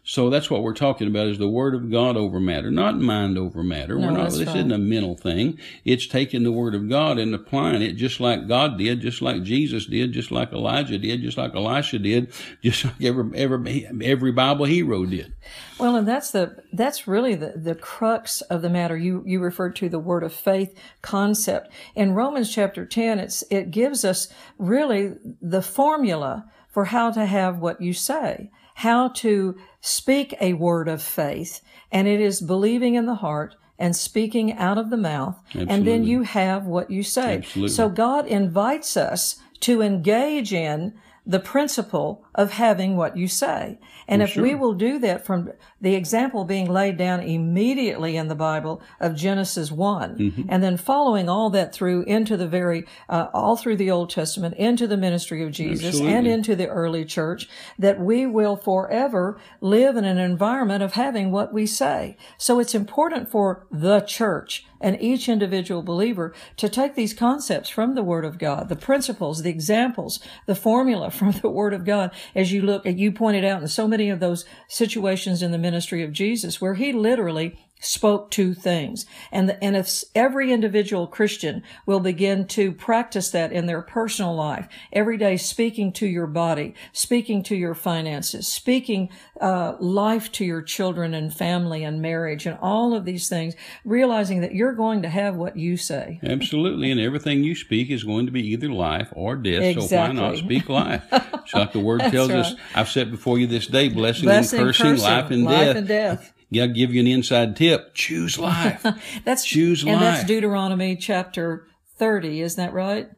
So 0.09 0.31
that's 0.31 0.49
what 0.49 0.63
we're 0.63 0.73
talking 0.73 1.07
about 1.07 1.27
is 1.27 1.37
the 1.37 1.51
word 1.51 1.75
of 1.75 1.91
God 1.91 2.17
over 2.17 2.41
matter, 2.41 2.71
not 2.71 2.99
mind 2.99 3.37
over 3.37 3.63
matter. 3.63 3.95
No, 3.99 4.07
we're 4.07 4.13
not 4.15 4.31
this 4.31 4.39
right. 4.39 4.57
isn't 4.57 4.73
a 4.73 4.79
mental 4.79 5.15
thing. 5.15 5.59
It's 5.85 6.07
taking 6.07 6.45
the 6.45 6.51
word 6.51 6.75
of 6.75 6.89
God 6.89 7.19
and 7.19 7.35
applying 7.35 7.83
it 7.83 7.93
just 7.93 8.19
like 8.19 8.49
God 8.49 8.79
did, 8.79 9.03
just 9.03 9.21
like 9.21 9.43
Jesus 9.43 9.85
did, 9.85 10.13
just 10.13 10.31
like 10.31 10.51
Elijah 10.51 10.97
did, 10.97 11.21
just 11.21 11.37
like 11.37 11.55
Elisha 11.55 11.99
did, 11.99 12.33
just 12.63 12.87
like 12.87 12.95
every 13.03 13.39
every 13.39 13.87
every 14.03 14.33
Bible 14.33 14.65
hero 14.65 15.05
did. 15.05 15.35
Well, 15.79 15.95
and 15.95 16.09
that's 16.09 16.31
the 16.31 16.57
that's 16.73 17.07
really 17.07 17.35
the, 17.35 17.53
the 17.55 17.75
crux 17.75 18.41
of 18.41 18.63
the 18.63 18.71
matter. 18.71 18.97
You 18.97 19.23
you 19.27 19.41
referred 19.41 19.77
to 19.77 19.91
the 19.91 19.99
word 19.99 20.23
of 20.23 20.33
faith 20.33 20.75
concept 21.03 21.71
in 21.95 22.15
Romans 22.15 22.51
chapter 22.51 22.87
ten. 22.87 23.19
It's 23.19 23.45
it 23.51 23.71
gives 23.71 24.07
us 24.07 24.29
really 24.57 25.17
the 25.43 25.61
formula 25.61 26.51
for 26.71 26.87
how 26.87 27.11
to 27.11 27.27
have 27.27 27.59
what 27.59 27.83
you 27.83 27.93
say, 27.93 28.51
how 28.79 29.09
to 29.09 29.57
speak 29.81 30.33
a 30.41 30.53
word 30.53 30.87
of 30.87 31.03
faith, 31.03 31.61
and 31.91 32.07
it 32.07 32.21
is 32.21 32.41
believing 32.41 32.95
in 32.95 33.07
the 33.07 33.17
heart 33.17 33.57
and 33.77 33.97
speaking 33.97 34.53
out 34.53 34.79
of 34.79 34.89
the 34.89 34.97
mouth, 34.97 35.37
and 35.53 35.85
then 35.85 36.05
you 36.05 36.23
have 36.23 36.65
what 36.65 36.89
you 36.89 37.03
say. 37.03 37.39
Absolutely. 37.39 37.75
So 37.75 37.89
God 37.89 38.29
invites 38.29 38.97
us 38.97 39.41
to 39.61 39.83
engage 39.83 40.53
in 40.53 40.95
the 41.29 41.39
principle 41.39 42.25
of 42.35 42.53
having 42.53 42.97
what 42.97 43.15
you 43.15 43.29
say. 43.29 43.79
And 44.09 44.23
if 44.23 44.35
we 44.35 44.55
will 44.55 44.73
do 44.73 44.99
that 45.01 45.27
from 45.27 45.53
the 45.79 45.95
example 45.95 46.47
being 46.47 46.71
laid 46.71 46.97
down 46.97 47.21
immediately 47.21 48.17
in 48.17 48.29
the 48.29 48.35
Bible 48.35 48.81
of 48.99 49.15
Genesis 49.15 49.71
one 49.71 50.09
Mm-hmm. 50.09 50.43
and 50.49 50.63
then 50.63 50.79
following 50.79 51.29
all 51.29 51.51
that 51.51 51.75
through 51.75 52.05
into 52.05 52.39
the 52.39 52.49
very, 52.49 52.87
uh, 53.11 53.27
all 53.35 53.57
through 53.57 53.77
the 53.77 53.91
Old 53.91 54.09
Testament, 54.09 54.55
into 54.57 54.87
the 54.87 54.97
ministry 54.97 55.45
of 55.45 55.53
Jesus 55.53 56.01
and 56.01 56.27
into 56.27 56.57
the 56.57 56.67
early 56.67 57.05
church, 57.05 57.47
that 57.79 58.01
we 58.01 58.25
will 58.25 58.57
forever 58.57 59.39
live 59.61 59.97
in 59.97 60.07
an 60.07 60.17
environment 60.17 60.83
of 60.83 60.95
having 60.95 61.31
what 61.31 61.53
we 61.53 61.67
say. 61.67 62.17
So 62.39 62.59
it's 62.59 62.75
important 62.75 63.31
for 63.31 63.67
the 63.71 64.01
church 64.01 64.65
and 64.81 65.01
each 65.01 65.29
individual 65.29 65.83
believer 65.83 66.35
to 66.57 66.69
take 66.69 66.95
these 66.95 67.15
concepts 67.15 67.69
from 67.69 67.95
the 67.95 68.03
Word 68.03 68.25
of 68.25 68.39
God, 68.39 68.69
the 68.69 68.77
principles, 68.77 69.43
the 69.43 69.51
examples, 69.51 70.21
the 70.47 70.55
formula 70.55 71.11
from 71.19 71.33
the 71.33 71.49
Word 71.49 71.75
of 71.75 71.85
God, 71.85 72.11
as 72.35 72.53
you 72.53 72.63
look, 72.63 72.87
at 72.87 72.99
you 72.99 73.13
pointed 73.13 73.45
out 73.45 73.63
in 73.63 73.69
so 73.69 73.89
many 73.89 74.11
of 74.11 74.21
those 74.21 74.45
situations 74.69 75.43
in 75.43 75.51
the 75.51 75.59
ministry 75.59 76.03
of 76.03 76.13
Jesus 76.13 76.61
where 76.61 76.75
he 76.75 76.93
literally 76.93 77.59
spoke 77.81 78.31
two 78.31 78.55
things. 78.55 79.07
And, 79.31 79.49
the, 79.49 79.63
and 79.63 79.77
if 79.77 80.05
every 80.15 80.53
individual 80.53 81.07
Christian 81.07 81.63
will 81.87 82.01
begin 82.01 82.47
to 82.49 82.73
practice 82.73 83.31
that 83.31 83.53
in 83.53 83.67
their 83.67 83.83
personal 83.83 84.35
life, 84.35 84.69
every 84.93 85.17
day 85.17 85.37
speaking 85.37 85.93
to 85.95 86.07
your 86.07 86.27
body, 86.27 86.75
speaking 86.93 87.43
to 87.45 87.57
your 87.57 87.75
finances, 87.75 88.47
speaking 88.47 89.11
uh, 89.41 89.77
life 89.79 90.31
to 90.33 90.45
your 90.45 90.63
children 90.63 91.15
and 91.15 91.33
family 91.33 91.85
and 91.85 92.03
marriage 92.03 92.47
and 92.47 92.59
all 92.61 92.95
of 92.95 93.05
these 93.05 93.29
things, 93.29 93.55
realizing 93.85 94.41
that 94.41 94.55
you're 94.55 94.73
going 94.73 95.03
to 95.03 95.09
have 95.09 95.37
what 95.37 95.57
you 95.57 95.77
say. 95.77 96.21
Absolutely, 96.25 96.91
and 96.91 97.01
everything 97.01 97.45
you 97.45 97.55
speak 97.55 97.91
is 97.91 98.05
going 98.05 98.27
to 98.27 98.33
be 98.33 98.47
either 98.49 98.69
life 98.69 99.09
or 99.13 99.37
death. 99.37 99.63
Exactly. 99.63 99.89
So 99.89 99.97
why 99.99 100.13
not 100.13 100.37
speak 100.37 100.69
life? 100.69 101.05
It's 101.49 101.55
like 101.55 101.73
the 101.73 101.81
word 101.81 102.01
tells 102.01 102.31
us, 102.31 102.55
"I've 102.75 102.91
set 102.91 103.11
before 103.11 103.39
you 103.39 103.47
this 103.47 103.67
day 103.67 103.89
blessing, 103.89 104.27
Blessing, 104.27 104.59
and 104.59 104.69
cursing, 104.69 104.87
cursing, 104.87 105.03
life 105.03 105.31
and 105.31 105.45
life 105.45 105.55
death." 105.55 105.77
and 105.77 105.89
death. 105.89 106.33
Yeah, 106.51 106.63
I'll 106.65 106.69
give 106.71 106.93
you 106.95 107.01
an 107.01 107.07
inside 107.07 107.57
tip: 107.57 107.95
choose 107.95 108.39
life. 108.39 108.85
That's 109.25 109.45
Choose 109.45 109.85
life. 109.85 109.93
and 109.95 110.03
that's. 110.03 110.25
Deuteronomy 110.25 110.97
chapter 110.97 111.67
thirty, 111.99 112.41
isn't 112.41 112.63
that 112.65 112.73
right? 112.73 113.09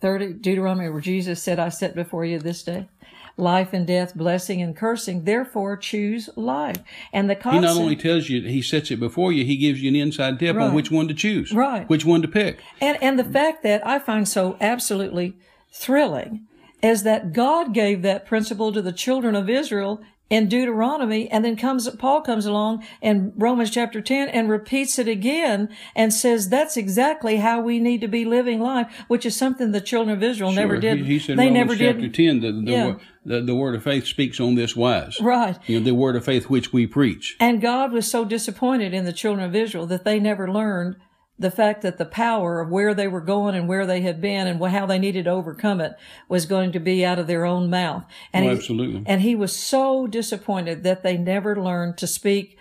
Thirty 0.00 0.32
Deuteronomy, 0.32 0.88
where 0.88 1.00
Jesus 1.02 1.42
said, 1.42 1.58
"I 1.58 1.68
set 1.68 1.94
before 1.94 2.24
you 2.24 2.38
this 2.38 2.62
day." 2.62 2.88
Life 3.36 3.72
and 3.72 3.86
death, 3.86 4.14
blessing 4.14 4.60
and 4.60 4.76
cursing. 4.76 5.24
Therefore, 5.24 5.76
choose 5.76 6.28
life. 6.36 6.76
And 7.12 7.30
the 7.30 7.34
he 7.50 7.58
not 7.60 7.76
only 7.76 7.96
tells 7.96 8.28
you, 8.28 8.42
he 8.42 8.60
sets 8.60 8.90
it 8.90 9.00
before 9.00 9.32
you. 9.32 9.44
He 9.44 9.56
gives 9.56 9.80
you 9.82 9.88
an 9.88 9.96
inside 9.96 10.38
tip 10.38 10.56
Right. 10.56 10.66
on 10.68 10.74
which 10.74 10.90
one 10.90 11.08
to 11.08 11.14
choose, 11.14 11.52
Right. 11.52 11.88
Which 11.88 12.04
one 12.04 12.20
to 12.22 12.28
pick. 12.28 12.58
And 12.80 13.02
and 13.02 13.18
the 13.18 13.24
fact 13.24 13.62
that 13.62 13.86
I 13.86 13.98
find 13.98 14.28
so 14.28 14.56
absolutely 14.60 15.36
thrilling 15.72 16.46
is 16.82 17.02
that 17.04 17.32
God 17.32 17.72
gave 17.72 18.02
that 18.02 18.26
principle 18.26 18.72
to 18.72 18.82
the 18.82 18.92
children 18.92 19.34
of 19.34 19.48
Israel 19.48 20.00
in 20.30 20.48
Deuteronomy, 20.48 21.28
and 21.28 21.44
then 21.44 21.56
comes 21.56 21.90
Paul 21.96 22.20
comes 22.22 22.46
along 22.46 22.84
in 23.02 23.32
Romans 23.36 23.70
chapter 23.70 24.00
ten 24.00 24.28
and 24.28 24.48
repeats 24.48 24.98
it 24.98 25.08
again 25.08 25.68
and 25.96 26.14
says 26.14 26.48
that's 26.48 26.76
exactly 26.76 27.36
how 27.36 27.60
we 27.60 27.80
need 27.80 28.00
to 28.00 28.08
be 28.08 28.24
living 28.24 28.60
life, 28.60 28.86
which 29.08 29.26
is 29.26 29.36
something 29.36 29.72
the 29.72 29.80
children 29.80 30.16
of 30.16 30.22
Israel 30.22 30.52
never 30.52 30.74
Sure. 30.74 30.80
did. 30.80 30.98
He, 30.98 31.04
he 31.04 31.18
said 31.18 31.36
they 31.36 31.46
Romans 31.48 31.54
never 31.58 31.76
chapter 31.76 32.00
did. 32.02 32.14
ten. 32.14 32.40
The 32.40 32.52
the, 32.52 32.70
Yeah. 32.72 32.94
the 33.26 33.40
the 33.42 33.54
word 33.56 33.74
of 33.74 33.82
faith 33.82 34.06
speaks 34.06 34.38
on 34.40 34.54
this 34.54 34.76
wise. 34.76 35.20
Right. 35.20 35.58
You 35.66 35.80
know, 35.80 35.84
the 35.84 35.94
word 35.94 36.14
of 36.14 36.24
faith 36.24 36.48
which 36.48 36.72
we 36.72 36.86
preach. 36.86 37.36
And 37.40 37.60
God 37.60 37.92
was 37.92 38.08
so 38.08 38.24
disappointed 38.24 38.94
in 38.94 39.04
the 39.04 39.12
children 39.12 39.44
of 39.44 39.56
Israel 39.56 39.86
that 39.88 40.04
they 40.04 40.20
never 40.20 40.50
learned 40.50 40.96
the 41.40 41.50
fact 41.50 41.80
that 41.82 41.96
the 41.98 42.04
power 42.04 42.60
of 42.60 42.68
where 42.68 42.92
they 42.94 43.08
were 43.08 43.20
going 43.22 43.54
and 43.56 43.66
where 43.66 43.86
they 43.86 44.02
had 44.02 44.20
been 44.20 44.46
and 44.46 44.62
how 44.66 44.84
they 44.86 44.98
needed 44.98 45.24
to 45.24 45.30
overcome 45.30 45.80
it 45.80 45.94
was 46.28 46.44
going 46.46 46.70
to 46.72 46.78
be 46.78 47.04
out 47.04 47.18
of 47.18 47.26
their 47.26 47.44
own 47.46 47.68
mouth. 47.70 48.04
And 48.32 48.46
Oh, 48.46 48.54
he- 48.56 49.02
and 49.06 49.22
he 49.22 49.34
was 49.34 49.56
so 49.56 50.06
disappointed 50.06 50.82
that 50.84 51.02
they 51.02 51.16
never 51.16 51.56
learned 51.60 51.96
to 51.98 52.06
speak 52.06 52.58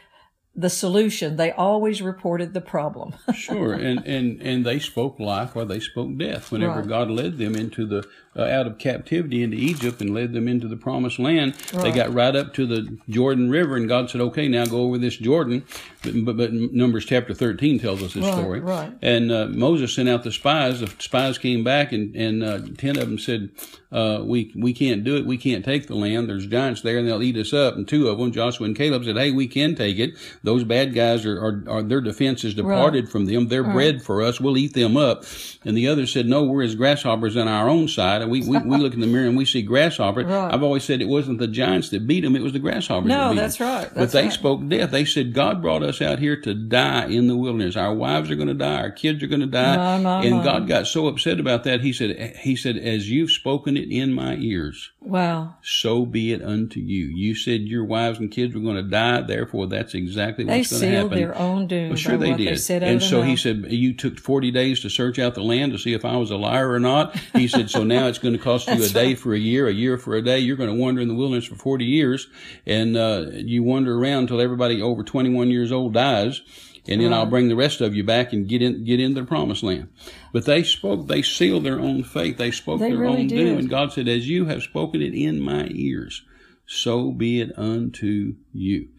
the 0.56 0.70
solution. 0.70 1.36
They 1.36 1.52
always 1.52 2.02
reported 2.02 2.54
the 2.54 2.62
problem. 2.62 3.14
Sure, 3.36 3.74
and, 3.74 4.00
and 4.06 4.42
and 4.42 4.66
they 4.66 4.80
spoke 4.80 5.20
life 5.20 5.56
while 5.56 5.66
they 5.66 5.80
spoke 5.80 6.18
death. 6.18 6.52
Whenever 6.52 6.80
Right. 6.80 6.88
God 6.88 7.10
led 7.12 7.38
them 7.38 7.56
into 7.56 7.86
the 7.86 8.04
uh, 8.40 8.46
out 8.46 8.68
of 8.68 8.78
captivity 8.78 9.44
into 9.44 9.58
Egypt 9.58 10.02
and 10.02 10.14
led 10.14 10.34
them 10.34 10.48
into 10.48 10.68
the 10.68 10.78
promised 10.78 11.20
land, 11.20 11.54
they 11.74 11.92
got 11.92 12.14
right 12.14 12.36
up 12.36 12.54
to 12.56 12.66
the 12.66 12.98
Jordan 13.10 13.50
River, 13.50 13.76
and 13.76 13.88
God 13.88 14.10
said, 14.10 14.22
"Okay, 14.22 14.48
now 14.48 14.66
go 14.66 14.82
over 14.82 14.98
this 14.98 15.18
Jordan." 15.18 15.64
But, 16.02 16.14
but, 16.26 16.38
but 16.38 16.54
Numbers 16.54 17.06
chapter 17.06 17.34
thirteen 17.34 17.78
tells 17.80 18.02
us 18.02 18.14
this 18.14 18.24
Right, 18.24 18.34
story. 18.34 18.60
right. 18.62 18.92
And 19.02 19.32
uh, 19.32 19.48
Moses 19.48 19.94
sent 19.94 20.08
out 20.08 20.24
the 20.24 20.32
spies. 20.32 20.80
The 20.80 20.88
spies 21.00 21.38
came 21.38 21.64
back, 21.64 21.92
and 21.92 22.16
and 22.16 22.44
uh, 22.44 22.60
ten 22.78 22.98
of 22.98 23.10
them 23.10 23.20
said, 23.20 23.50
uh, 23.92 24.22
"We 24.24 24.54
we 24.56 24.74
can't 24.74 25.04
do 25.04 25.18
it. 25.18 25.26
We 25.26 25.38
can't 25.38 25.66
take 25.66 25.88
the 25.88 25.96
land. 25.96 26.30
There's 26.30 26.48
giants 26.48 26.82
there, 26.82 26.98
and 27.00 27.08
they'll 27.08 27.22
eat 27.24 27.36
us 27.36 27.52
up." 27.54 27.76
And 27.76 27.86
two 27.88 28.08
of 28.08 28.18
them, 28.18 28.32
Joshua 28.32 28.66
and 28.68 28.76
Caleb, 28.78 29.04
said, 29.04 29.18
"Hey, 29.18 29.32
we 29.32 29.48
can 29.48 29.76
take 29.76 30.00
it. 30.00 30.12
Those 30.44 30.64
bad 30.64 30.94
guys 30.94 31.26
are, 31.26 31.38
are, 31.38 31.64
are 31.68 31.84
their 31.84 32.00
defense 32.02 32.46
is 32.46 32.54
departed 32.54 33.10
from 33.10 33.26
them. 33.26 33.48
They're 33.50 33.64
bread 33.64 34.02
for 34.02 34.22
us. 34.22 34.40
We'll 34.40 34.58
eat 34.58 34.74
them 34.74 34.96
up." 34.96 35.26
And 35.66 35.76
the 35.76 35.90
others 35.90 36.14
said, 36.14 36.28
"No, 36.28 36.44
we're 36.44 36.64
as 36.64 36.76
grasshoppers 36.76 37.36
on 37.36 37.48
our 37.50 37.68
own 37.68 37.88
side. 37.90 38.22
We, 38.30 38.42
we, 38.48 38.58
we 38.60 38.78
look 38.78 38.94
in 38.94 39.00
the 39.00 39.08
mirror 39.08 39.28
and 39.28 39.38
we 39.38 39.46
see 39.46 39.62
grasshoppers." 39.62 40.26
Right. 40.26 40.54
I've 40.54 40.64
always 40.64 40.84
said 40.84 41.02
it 41.02 41.08
wasn't 41.08 41.40
the 41.40 41.48
giants 41.48 41.90
that 41.90 42.08
beat 42.08 42.22
them; 42.22 42.36
it 42.36 42.42
was 42.42 42.54
the 42.54 42.60
grasshoppers. 42.60 43.10
that 43.10 43.18
No, 43.18 43.34
that's 43.36 43.60
right. 43.60 43.90
but 43.94 44.12
they 44.12 44.24
right. 44.24 44.34
spoke 44.34 44.68
death. 44.68 44.92
They 44.92 45.06
said, 45.06 45.34
"God 45.34 45.62
brought 45.62 45.84
us 45.84 46.02
out 46.02 46.20
here 46.20 46.36
to 46.42 46.54
die 46.54 47.08
in 47.08 47.28
the 47.28 47.36
wilderness. 47.36 47.76
Our 47.76 47.94
wives 47.94 48.30
are 48.32 48.36
going 48.36 48.48
to 48.48 48.54
die. 48.54 48.82
Our 48.82 48.92
kids 48.92 49.24
are 49.24 49.28
going 49.28 49.42
to 49.42 49.48
die." 49.48 49.78
My, 49.78 49.98
my, 50.00 50.24
and 50.26 50.38
my. 50.38 50.44
God 50.44 50.68
got 50.68 50.88
so 50.88 51.08
upset 51.08 51.40
about 51.40 51.64
that. 51.64 51.82
He 51.82 51.94
said, 51.94 52.38
"He 52.42 52.56
said, 52.56 52.78
as 52.78 53.10
you've 53.10 53.32
spoken 53.32 53.78
it 53.78 53.90
in 53.92 54.14
my 54.14 54.36
ears, 54.36 54.92
wow. 55.02 55.56
so 55.62 56.06
be 56.06 56.32
it 56.32 56.42
unto 56.44 56.80
you. 56.80 57.06
You 57.06 57.36
said 57.36 57.62
your 57.62 57.84
wives 57.86 58.20
and 58.20 58.32
kids 58.32 58.54
were 58.54 58.62
going 58.62 58.76
to 58.76 58.84
die. 58.84 59.22
Therefore, 59.22 59.68
that's 59.68 59.94
exactly 59.94 60.44
They 60.46 60.60
what's 60.60 60.72
going 60.72 60.82
to 60.82 60.88
sealed 60.90 61.12
happen." 61.12 61.18
their 61.20 61.38
own 61.38 61.68
doom 61.68 61.90
Well, 61.90 61.96
sure 61.98 62.18
they 62.18 62.34
did. 62.34 62.58
they 62.58 62.80
and 62.80 63.02
so 63.02 63.22
he 63.22 63.36
said, 63.36 63.66
You 63.70 63.94
took 63.94 64.20
40 64.20 64.52
days 64.52 64.80
to 64.82 64.90
search 64.90 65.20
out 65.20 65.36
the 65.36 65.44
land 65.44 65.72
to 65.72 65.78
see 65.78 65.94
if 65.94 66.06
I 66.06 66.18
was 66.18 66.32
a 66.32 66.38
liar 66.38 66.72
or 66.72 66.80
not. 66.80 67.16
He 67.34 67.48
said, 67.48 67.70
So 67.70 67.84
now 67.84 68.08
it's 68.10 68.20
going 68.20 68.34
to 68.34 68.40
cost 68.40 68.68
you 68.68 68.84
a 68.84 68.90
day 68.90 69.08
right. 69.08 69.20
for 69.20 69.34
a 69.34 69.40
year, 69.40 69.68
a 69.68 69.74
year 69.74 69.98
for 69.98 70.16
a 70.16 70.22
day. 70.22 70.40
You're 70.40 70.58
going 70.58 70.70
to 70.70 70.76
wander 70.76 71.02
in 71.02 71.08
the 71.08 71.16
wilderness 71.16 71.46
for 71.46 71.56
40 71.56 71.86
years. 71.86 72.28
And 72.66 72.98
uh, 72.98 73.28
you 73.34 73.64
wander 73.64 73.98
around 73.98 74.24
until 74.24 74.42
everybody 74.42 74.82
over 74.82 75.04
21 75.04 75.50
years 75.50 75.72
old 75.72 75.94
dies. 75.94 76.42
And 76.88 77.02
then 77.02 77.14
I'll 77.14 77.28
bring 77.28 77.50
the 77.50 77.56
rest 77.56 77.82
of 77.82 77.94
you 77.94 78.04
back 78.04 78.34
and 78.34 78.48
get 78.48 78.64
in, 78.64 78.84
get 78.84 79.00
into 79.00 79.22
the 79.22 79.28
promised 79.28 79.62
land. 79.62 79.90
But 80.34 80.46
they 80.46 80.64
spoke, 80.64 81.08
they 81.08 81.22
sealed 81.22 81.64
their 81.64 81.80
own 81.80 82.04
faith. 82.04 82.38
They 82.38 82.50
spoke 82.52 82.80
They 82.80 82.90
their 82.90 82.98
really 82.98 83.22
own 83.22 83.28
did. 83.28 83.36
doom. 83.36 83.58
And 83.60 83.70
God 83.70 83.94
said, 83.94 84.08
As 84.08 84.28
you 84.28 84.46
have 84.46 84.64
spoken 84.64 85.02
it 85.02 85.14
in 85.14 85.40
my 85.40 85.68
ears, 85.70 86.24
so 86.66 87.12
be 87.12 87.42
it 87.42 87.52
unto 87.58 88.36
you. 88.54 88.90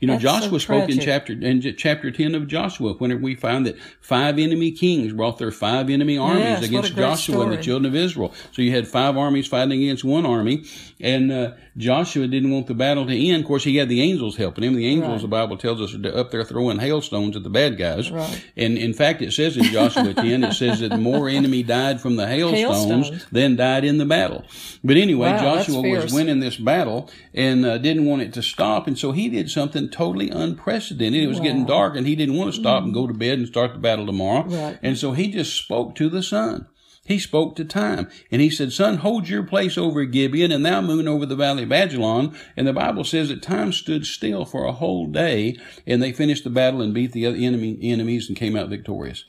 You 0.00 0.06
know, 0.06 0.12
That's 0.14 0.24
so 0.24 0.40
Joshua 0.40 0.60
spoke 0.60 0.90
in 0.90 1.00
chapter 1.00 1.32
in 1.32 1.60
chapter 1.76 2.10
ten 2.10 2.34
of 2.34 2.46
Joshua, 2.46 2.94
when 2.94 3.20
we 3.20 3.34
find 3.34 3.66
that 3.66 3.76
five 4.00 4.38
enemy 4.38 4.70
kings 4.70 5.12
brought 5.12 5.38
their 5.38 5.50
five 5.50 5.90
enemy 5.90 6.16
armies 6.16 6.44
Yes, 6.44 6.64
against 6.64 6.94
Joshua 6.94 7.40
and 7.40 7.52
the 7.52 7.56
children 7.56 7.86
of 7.86 7.96
Israel. 7.96 8.32
So 8.52 8.62
you 8.62 8.70
had 8.70 8.86
five 8.86 9.16
armies 9.16 9.48
fighting 9.48 9.82
against 9.82 10.04
one 10.04 10.24
army, 10.24 10.64
and 11.00 11.30
uh, 11.30 11.52
Joshua 11.76 12.26
didn't 12.26 12.50
want 12.50 12.66
the 12.66 12.74
battle 12.74 13.06
to 13.06 13.14
end. 13.16 13.42
Of 13.42 13.46
course, 13.48 13.64
he 13.64 13.76
had 13.76 13.88
the 13.88 14.02
angels 14.02 14.36
helping 14.36 14.64
him. 14.64 14.74
The 14.74 14.86
angels, 14.86 15.10
Right. 15.12 15.20
the 15.22 15.28
Bible 15.28 15.56
tells 15.56 15.80
us, 15.80 15.94
are 15.94 16.18
up 16.18 16.30
there 16.30 16.42
throwing 16.44 16.78
hailstones 16.78 17.36
at 17.36 17.42
the 17.44 17.50
bad 17.50 17.78
guys. 17.78 18.10
Right. 18.10 18.44
And 18.56 18.76
in 18.76 18.92
fact, 18.94 19.22
it 19.22 19.32
says 19.32 19.56
in 19.56 19.64
Joshua 19.64 20.12
ten, 20.14 20.42
it 20.44 20.54
says 20.54 20.80
that 20.80 20.98
more 20.98 21.28
enemy 21.28 21.62
died 21.62 22.00
from 22.00 22.16
the 22.16 22.26
hailstones, 22.26 23.08
Hailstones. 23.08 23.26
than 23.30 23.56
died 23.56 23.84
in 23.84 23.98
the 23.98 24.04
battle. 24.06 24.44
But 24.82 24.96
anyway, 24.96 25.30
Wow, 25.30 25.40
Joshua 25.56 25.82
was 25.82 26.12
winning 26.12 26.40
this 26.40 26.56
battle 26.56 27.08
and 27.32 27.64
uh, 27.64 27.78
didn't 27.78 28.04
want 28.06 28.22
it 28.22 28.32
to 28.34 28.42
stop. 28.42 28.86
And 28.86 28.98
so 28.98 29.12
he 29.12 29.28
did 29.28 29.50
something 29.50 29.88
totally 29.88 30.30
unprecedented. 30.30 31.22
It 31.22 31.28
was 31.28 31.40
getting 31.40 31.64
dark 31.64 31.96
and 31.96 32.06
he 32.06 32.16
didn't 32.16 32.36
want 32.36 32.52
to 32.54 32.60
stop 32.60 32.82
and 32.82 32.92
go 32.92 33.06
to 33.06 33.14
bed 33.14 33.38
and 33.38 33.46
start 33.46 33.72
the 33.72 33.78
battle 33.78 34.06
tomorrow. 34.06 34.44
Right. 34.46 34.78
And 34.82 34.98
so 34.98 35.12
he 35.12 35.30
just 35.30 35.54
spoke 35.56 35.94
to 35.96 36.08
the 36.08 36.22
sun. 36.22 36.66
He 37.08 37.18
spoke 37.18 37.56
to 37.56 37.64
time. 37.64 38.06
And 38.30 38.42
he 38.42 38.50
said, 38.50 38.70
Sun, 38.70 38.98
hold 38.98 39.30
your 39.30 39.42
place 39.42 39.78
over 39.78 40.04
Gibeon, 40.04 40.52
and 40.52 40.64
thou 40.64 40.82
moon 40.82 41.08
over 41.08 41.24
the 41.24 41.34
valley 41.34 41.62
of 41.62 41.70
Ajalon. 41.70 42.36
And 42.54 42.66
the 42.66 42.74
Bible 42.74 43.02
says 43.02 43.30
that 43.30 43.40
time 43.42 43.72
stood 43.72 44.04
still 44.04 44.44
for 44.44 44.66
a 44.66 44.72
whole 44.72 45.06
day, 45.06 45.56
and 45.86 46.02
they 46.02 46.12
finished 46.12 46.44
the 46.44 46.50
battle 46.50 46.82
and 46.82 46.92
beat 46.92 47.12
the 47.12 47.24
enemy, 47.24 47.78
enemies 47.80 48.28
and 48.28 48.36
came 48.36 48.54
out 48.54 48.68
victorious. 48.68 49.24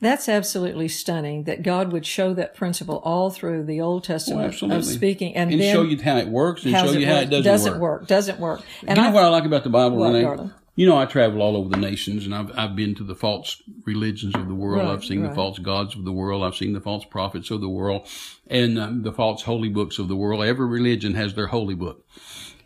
That's 0.00 0.30
absolutely 0.30 0.88
stunning 0.88 1.44
that 1.44 1.62
God 1.62 1.92
would 1.92 2.06
show 2.06 2.32
that 2.32 2.54
principle 2.54 3.02
all 3.04 3.28
through 3.28 3.64
the 3.64 3.82
Old 3.82 4.04
Testament 4.04 4.56
oh, 4.62 4.70
of 4.70 4.86
speaking 4.86 5.36
and, 5.36 5.52
and 5.52 5.60
then 5.60 5.74
show 5.74 5.82
you 5.82 6.02
how 6.02 6.16
it 6.16 6.28
works 6.28 6.64
and 6.64 6.72
show 6.72 6.92
you 6.92 7.06
how 7.06 7.16
it 7.16 7.26
doesn't, 7.26 7.44
doesn't 7.44 7.72
work. 7.74 8.00
work. 8.00 8.08
Doesn't 8.08 8.40
work. 8.40 8.62
And 8.86 8.96
you 8.96 9.04
know 9.04 9.10
what 9.10 9.24
I 9.24 9.28
like 9.28 9.44
about 9.44 9.62
the 9.62 9.68
Bible, 9.68 9.98
What, 9.98 10.14
Renee? 10.14 10.50
You 10.76 10.86
know, 10.86 10.96
I 10.96 11.04
travel 11.04 11.42
all 11.42 11.56
over 11.56 11.68
the 11.68 11.76
nations 11.76 12.24
and 12.24 12.34
I've, 12.34 12.50
I've 12.56 12.76
been 12.76 12.94
to 12.94 13.04
the 13.04 13.14
false 13.14 13.62
religions 13.84 14.34
of 14.34 14.48
the 14.48 14.54
world. 14.54 14.84
Right, 14.84 14.92
I've 14.92 15.04
seen 15.04 15.20
right. 15.20 15.28
the 15.28 15.34
false 15.34 15.58
gods 15.58 15.94
of 15.94 16.04
the 16.04 16.12
world. 16.12 16.42
I've 16.42 16.54
seen 16.56 16.72
the 16.72 16.80
false 16.80 17.04
prophets 17.04 17.50
of 17.50 17.60
the 17.60 17.68
world 17.68 18.08
and 18.46 18.78
um, 18.78 19.02
the 19.02 19.12
false 19.12 19.42
holy 19.42 19.68
books 19.68 19.98
of 19.98 20.08
the 20.08 20.16
world. 20.16 20.42
Every 20.44 20.66
religion 20.66 21.14
has 21.14 21.34
their 21.34 21.48
holy 21.48 21.74
book. 21.74 22.06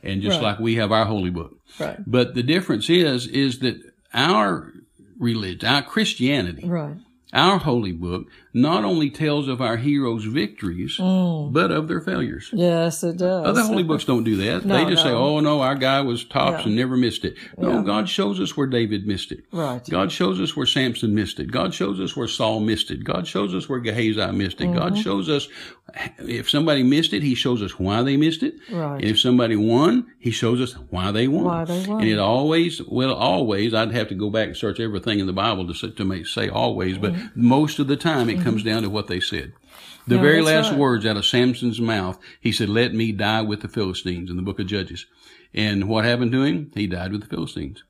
And 0.02 0.20
just 0.20 0.36
Right. 0.36 0.50
like 0.50 0.58
we 0.58 0.74
have 0.76 0.92
our 0.92 1.06
holy 1.06 1.30
book. 1.30 1.56
Right. 1.80 1.98
But 2.06 2.34
the 2.34 2.42
difference 2.42 2.90
is, 2.90 3.26
is 3.26 3.60
that 3.60 3.80
our 4.12 4.72
religion, 5.18 5.68
our 5.68 5.82
Christianity, 5.82 6.68
right. 6.68 6.96
Our 7.34 7.58
holy 7.58 7.92
book, 7.92 8.26
not 8.52 8.84
only 8.84 9.10
tells 9.10 9.48
of 9.48 9.60
our 9.60 9.76
heroes' 9.76 10.24
victories, 10.24 10.96
but 10.98 11.70
of 11.70 11.88
their 11.88 12.00
failures. 12.00 12.50
Yes, 12.52 13.02
it 13.02 13.18
does. 13.18 13.46
Other 13.46 13.62
holy 13.62 13.82
books 13.82 14.04
don't 14.04 14.24
do 14.24 14.36
that. 14.36 14.64
No, 14.64 14.76
they 14.84 14.90
just 14.90 15.02
say, 15.02 15.10
"Oh 15.10 15.40
no, 15.40 15.60
our 15.60 15.74
guy 15.74 16.00
was 16.00 16.24
tops 16.24 16.60
Yeah. 16.60 16.66
and 16.66 16.76
never 16.76 16.96
missed 16.96 17.24
it." 17.24 17.36
No, 17.58 17.74
Yeah. 17.74 17.82
God 17.82 18.08
shows 18.08 18.40
us 18.40 18.56
where 18.56 18.66
David 18.68 19.06
missed 19.06 19.32
it. 19.32 19.44
Right. 19.52 19.82
God 19.90 20.12
shows 20.12 20.40
us 20.40 20.56
where 20.56 20.66
Samson 20.66 21.14
missed 21.14 21.40
it. 21.40 21.50
God 21.50 21.74
shows 21.74 22.00
us 22.00 22.16
where 22.16 22.28
Saul 22.28 22.60
missed 22.60 22.90
it. 22.90 23.02
God 23.04 23.26
shows 23.26 23.54
us 23.54 23.68
where 23.68 23.80
Gehazi 23.80 24.30
missed 24.32 24.60
it. 24.60 24.64
Mm-hmm. 24.68 24.78
God 24.78 24.98
shows 24.98 25.28
us 25.28 25.48
if 26.18 26.50
somebody 26.50 26.82
missed 26.82 27.12
it, 27.12 27.22
He 27.22 27.34
shows 27.34 27.62
us 27.62 27.78
why 27.78 28.02
they 28.02 28.16
missed 28.16 28.42
it. 28.42 28.54
Right. 28.70 28.96
And 28.96 29.04
if 29.04 29.20
somebody 29.20 29.56
won, 29.56 30.06
He 30.18 30.30
shows 30.30 30.60
us 30.60 30.72
why 30.90 31.10
they 31.10 31.28
won. 31.28 31.44
Why 31.44 31.64
they 31.64 31.86
won. 31.86 32.00
And 32.00 32.08
it 32.08 32.18
always, 32.18 32.82
well, 32.82 33.14
always, 33.14 33.74
I'd 33.74 33.92
have 33.92 34.08
to 34.08 34.14
go 34.14 34.30
back 34.30 34.48
and 34.48 34.56
search 34.56 34.80
everything 34.80 35.18
in 35.18 35.26
the 35.26 35.32
Bible 35.32 35.66
to 35.66 35.74
say, 35.74 35.90
to 35.90 36.04
make, 36.04 36.26
say 36.26 36.48
always, 36.48 36.98
but 36.98 37.14
most 37.34 37.78
of 37.78 37.86
the 37.86 37.96
time 37.96 38.28
it 38.28 38.42
comes 38.42 38.62
down 38.62 38.82
to 38.82 38.90
what 38.90 39.06
they 39.06 39.20
said. 39.20 39.52
The 40.06 40.16
Mm-hmm. 40.16 40.22
No, 40.24 40.28
very 40.28 40.42
last 40.42 40.70
right. 40.70 40.78
words 40.78 41.06
out 41.06 41.16
of 41.16 41.24
Samson's 41.24 41.80
mouth, 41.80 42.18
he 42.40 42.52
said, 42.52 42.68
Let 42.68 42.94
me 42.94 43.12
die 43.12 43.42
with 43.42 43.62
the 43.62 43.68
Philistines 43.68 44.30
in 44.30 44.36
the 44.36 44.42
book 44.42 44.60
of 44.60 44.66
Judges. 44.66 45.06
And 45.54 45.88
what 45.88 46.04
happened 46.04 46.32
to 46.32 46.42
him? 46.42 46.72
He 46.74 46.86
died 46.86 47.12
with 47.12 47.22
the 47.22 47.28
Philistines. 47.28 47.84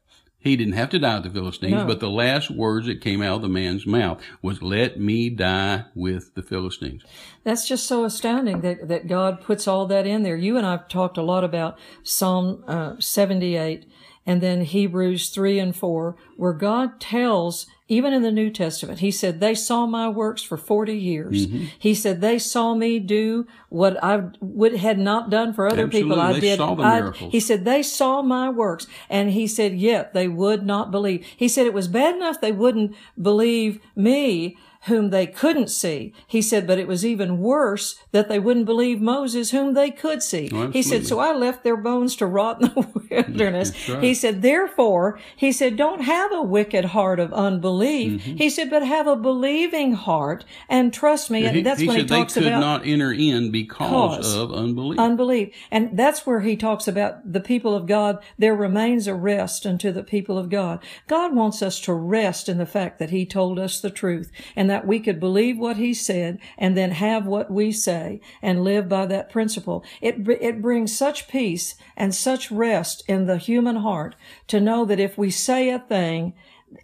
He 0.45 0.57
didn't 0.57 0.75
have 0.75 0.91
to 0.91 0.99
die 0.99 1.15
with 1.15 1.25
the 1.25 1.31
Philistines, 1.31 1.73
No. 1.73 1.87
but 1.87 2.01
the 2.01 2.11
last 2.11 2.51
words 2.51 2.87
that 2.87 3.01
came 3.01 3.23
out 3.23 3.37
of 3.37 3.43
the 3.43 3.49
man's 3.49 3.87
mouth 3.87 4.21
was, 4.43 4.61
Let 4.63 5.01
me 5.01 5.31
die 5.31 5.87
with 5.95 6.35
the 6.35 6.43
Philistines. 6.43 7.03
That's 7.45 7.67
just 7.67 7.87
so 7.87 8.05
astounding 8.05 8.61
that, 8.61 8.87
that 8.89 9.07
God 9.09 9.41
puts 9.41 9.67
all 9.67 9.87
that 9.87 10.07
in 10.07 10.23
there. 10.23 10.37
You 10.37 10.59
and 10.59 10.67
I've 10.67 10.87
talked 10.87 11.17
a 11.17 11.23
lot 11.23 11.45
about 11.45 11.79
Psalm 12.03 12.63
uh, 12.69 12.97
78 13.01 13.87
and 14.27 14.43
then 14.43 14.63
Hebrews 14.63 15.31
3 15.31 15.59
and 15.59 15.75
4, 15.75 16.17
where 16.37 16.53
God 16.53 17.01
tells, 17.01 17.67
even 17.87 18.13
in 18.15 18.23
the 18.23 18.33
New 18.33 18.49
Testament, 18.51 19.01
He 19.01 19.11
said, 19.11 19.41
They 19.41 19.55
saw 19.55 19.85
my 19.87 20.09
works 20.09 20.43
for 20.43 20.57
40 20.57 20.97
years. 20.97 21.47
Mm-hmm. 21.47 21.65
He 21.79 21.95
said, 21.95 22.21
They 22.21 22.39
saw 22.39 22.75
me 22.75 22.99
do 22.99 23.47
what 23.69 24.03
I 24.03 24.25
would, 24.41 24.77
had 24.77 24.99
not 24.99 25.29
done 25.31 25.53
for 25.53 25.67
other 25.67 25.87
people. 25.89 26.19
I 26.19 26.33
They 26.35 26.41
did. 26.41 26.57
saw 26.59 26.75
the 26.75 26.83
I- 26.83 27.01
miracles. 27.01 27.33
he 27.33 27.41
said, 27.41 27.65
They 27.65 27.83
saw 27.83 28.23
my 28.23 28.49
works. 28.49 28.87
And 29.11 29.31
He 29.31 29.47
said, 29.47 29.75
Yet 29.75 30.15
they 30.15 30.29
would 30.29 30.65
not 30.65 30.91
believe. 30.91 31.27
He 31.37 31.49
said, 31.49 31.67
It 31.67 31.75
was 31.75 31.89
bad 31.89 32.17
enough 32.17 32.41
they 32.41 32.53
wouldn't 32.53 32.95
believe 33.21 33.81
me 33.95 34.57
whom 34.87 35.11
they 35.11 35.27
couldn't 35.27 35.69
see. 35.69 36.13
He 36.27 36.43
said, 36.43 36.67
but 36.67 36.79
it 36.79 36.87
was 36.87 37.05
even 37.07 37.39
worse 37.39 37.99
that 38.13 38.29
they 38.29 38.39
wouldn't 38.39 38.67
believe 38.67 39.01
Moses, 39.01 39.51
whom 39.51 39.75
they 39.75 39.91
could 39.91 40.23
see. 40.23 40.51
Oh, 40.53 40.71
he 40.71 40.83
said, 40.83 41.07
so 41.07 41.19
I 41.19 41.33
left 41.33 41.65
their 41.65 41.77
bones 41.77 42.17
to 42.17 42.27
rot 42.27 42.61
in 42.61 42.69
the 42.69 43.07
wilderness. 43.11 43.89
Right. 43.89 44.03
He 44.03 44.15
said, 44.15 44.43
therefore, 44.43 45.19
he 45.37 45.53
said, 45.53 45.77
don't 45.77 46.03
have 46.03 46.33
a 46.33 46.43
wicked 46.43 46.87
heart 46.87 47.19
of 47.19 47.33
unbelief. 47.33 48.23
Mm-hmm. 48.23 48.37
He 48.37 48.51
said, 48.51 48.69
but 48.69 48.85
have 48.85 49.07
a 49.07 49.17
believing 49.17 49.95
heart 49.95 50.45
and 50.69 50.93
trust 50.93 51.31
me. 51.31 51.47
And 51.47 51.57
he 51.57 51.63
that's 51.63 51.81
he 51.81 51.89
when 51.89 51.97
he 51.97 52.03
said 52.03 52.09
they 52.09 52.25
could 52.25 52.47
about 52.47 52.61
not 52.61 52.87
enter 52.87 53.13
in 53.13 53.51
because, 53.51 53.89
Cause. 53.89 54.35
of 54.35 54.53
unbelief. 54.53 54.99
unbelief. 54.99 55.55
And 55.71 55.97
that's 55.97 56.27
where 56.27 56.41
he 56.41 56.57
talks 56.57 56.87
about 56.87 57.33
the 57.33 57.41
people 57.41 57.75
of 57.75 57.87
God. 57.87 58.23
There 58.39 58.55
remains 58.55 59.07
a 59.07 59.15
rest 59.15 59.65
unto 59.65 59.93
the 59.93 60.05
people 60.05 60.37
of 60.37 60.51
God. 60.51 60.85
God 61.07 61.35
wants 61.35 61.63
us 61.63 61.81
to 61.81 61.95
rest 61.95 62.49
in 62.49 62.59
the 62.59 62.67
fact 62.67 62.99
that 62.99 63.11
he 63.11 63.25
told 63.25 63.59
us 63.59 63.81
the 63.81 63.91
truth 63.91 64.31
and 64.55 64.74
that 64.75 64.89
we 64.89 64.99
could 64.99 65.21
believe 65.21 65.57
what 65.57 65.77
he 65.77 65.95
said 65.95 66.37
and 66.59 66.77
then 66.77 66.91
have 66.91 67.25
what 67.27 67.49
we 67.49 67.71
say 67.71 68.21
and 68.43 68.65
live 68.65 68.89
by 68.89 69.07
that 69.07 69.31
principle. 69.31 69.85
It, 70.03 70.29
it 70.41 70.61
brings 70.61 70.97
such 70.97 71.29
peace 71.29 71.77
and 71.97 72.13
such 72.13 72.51
rest 72.51 73.05
in 73.07 73.27
the 73.27 73.37
human 73.39 73.77
heart 73.77 74.17
to 74.49 74.61
know 74.61 74.85
that 74.87 74.99
if 74.99 75.17
we 75.17 75.31
say 75.31 75.71
a 75.71 75.79
thing 75.79 76.35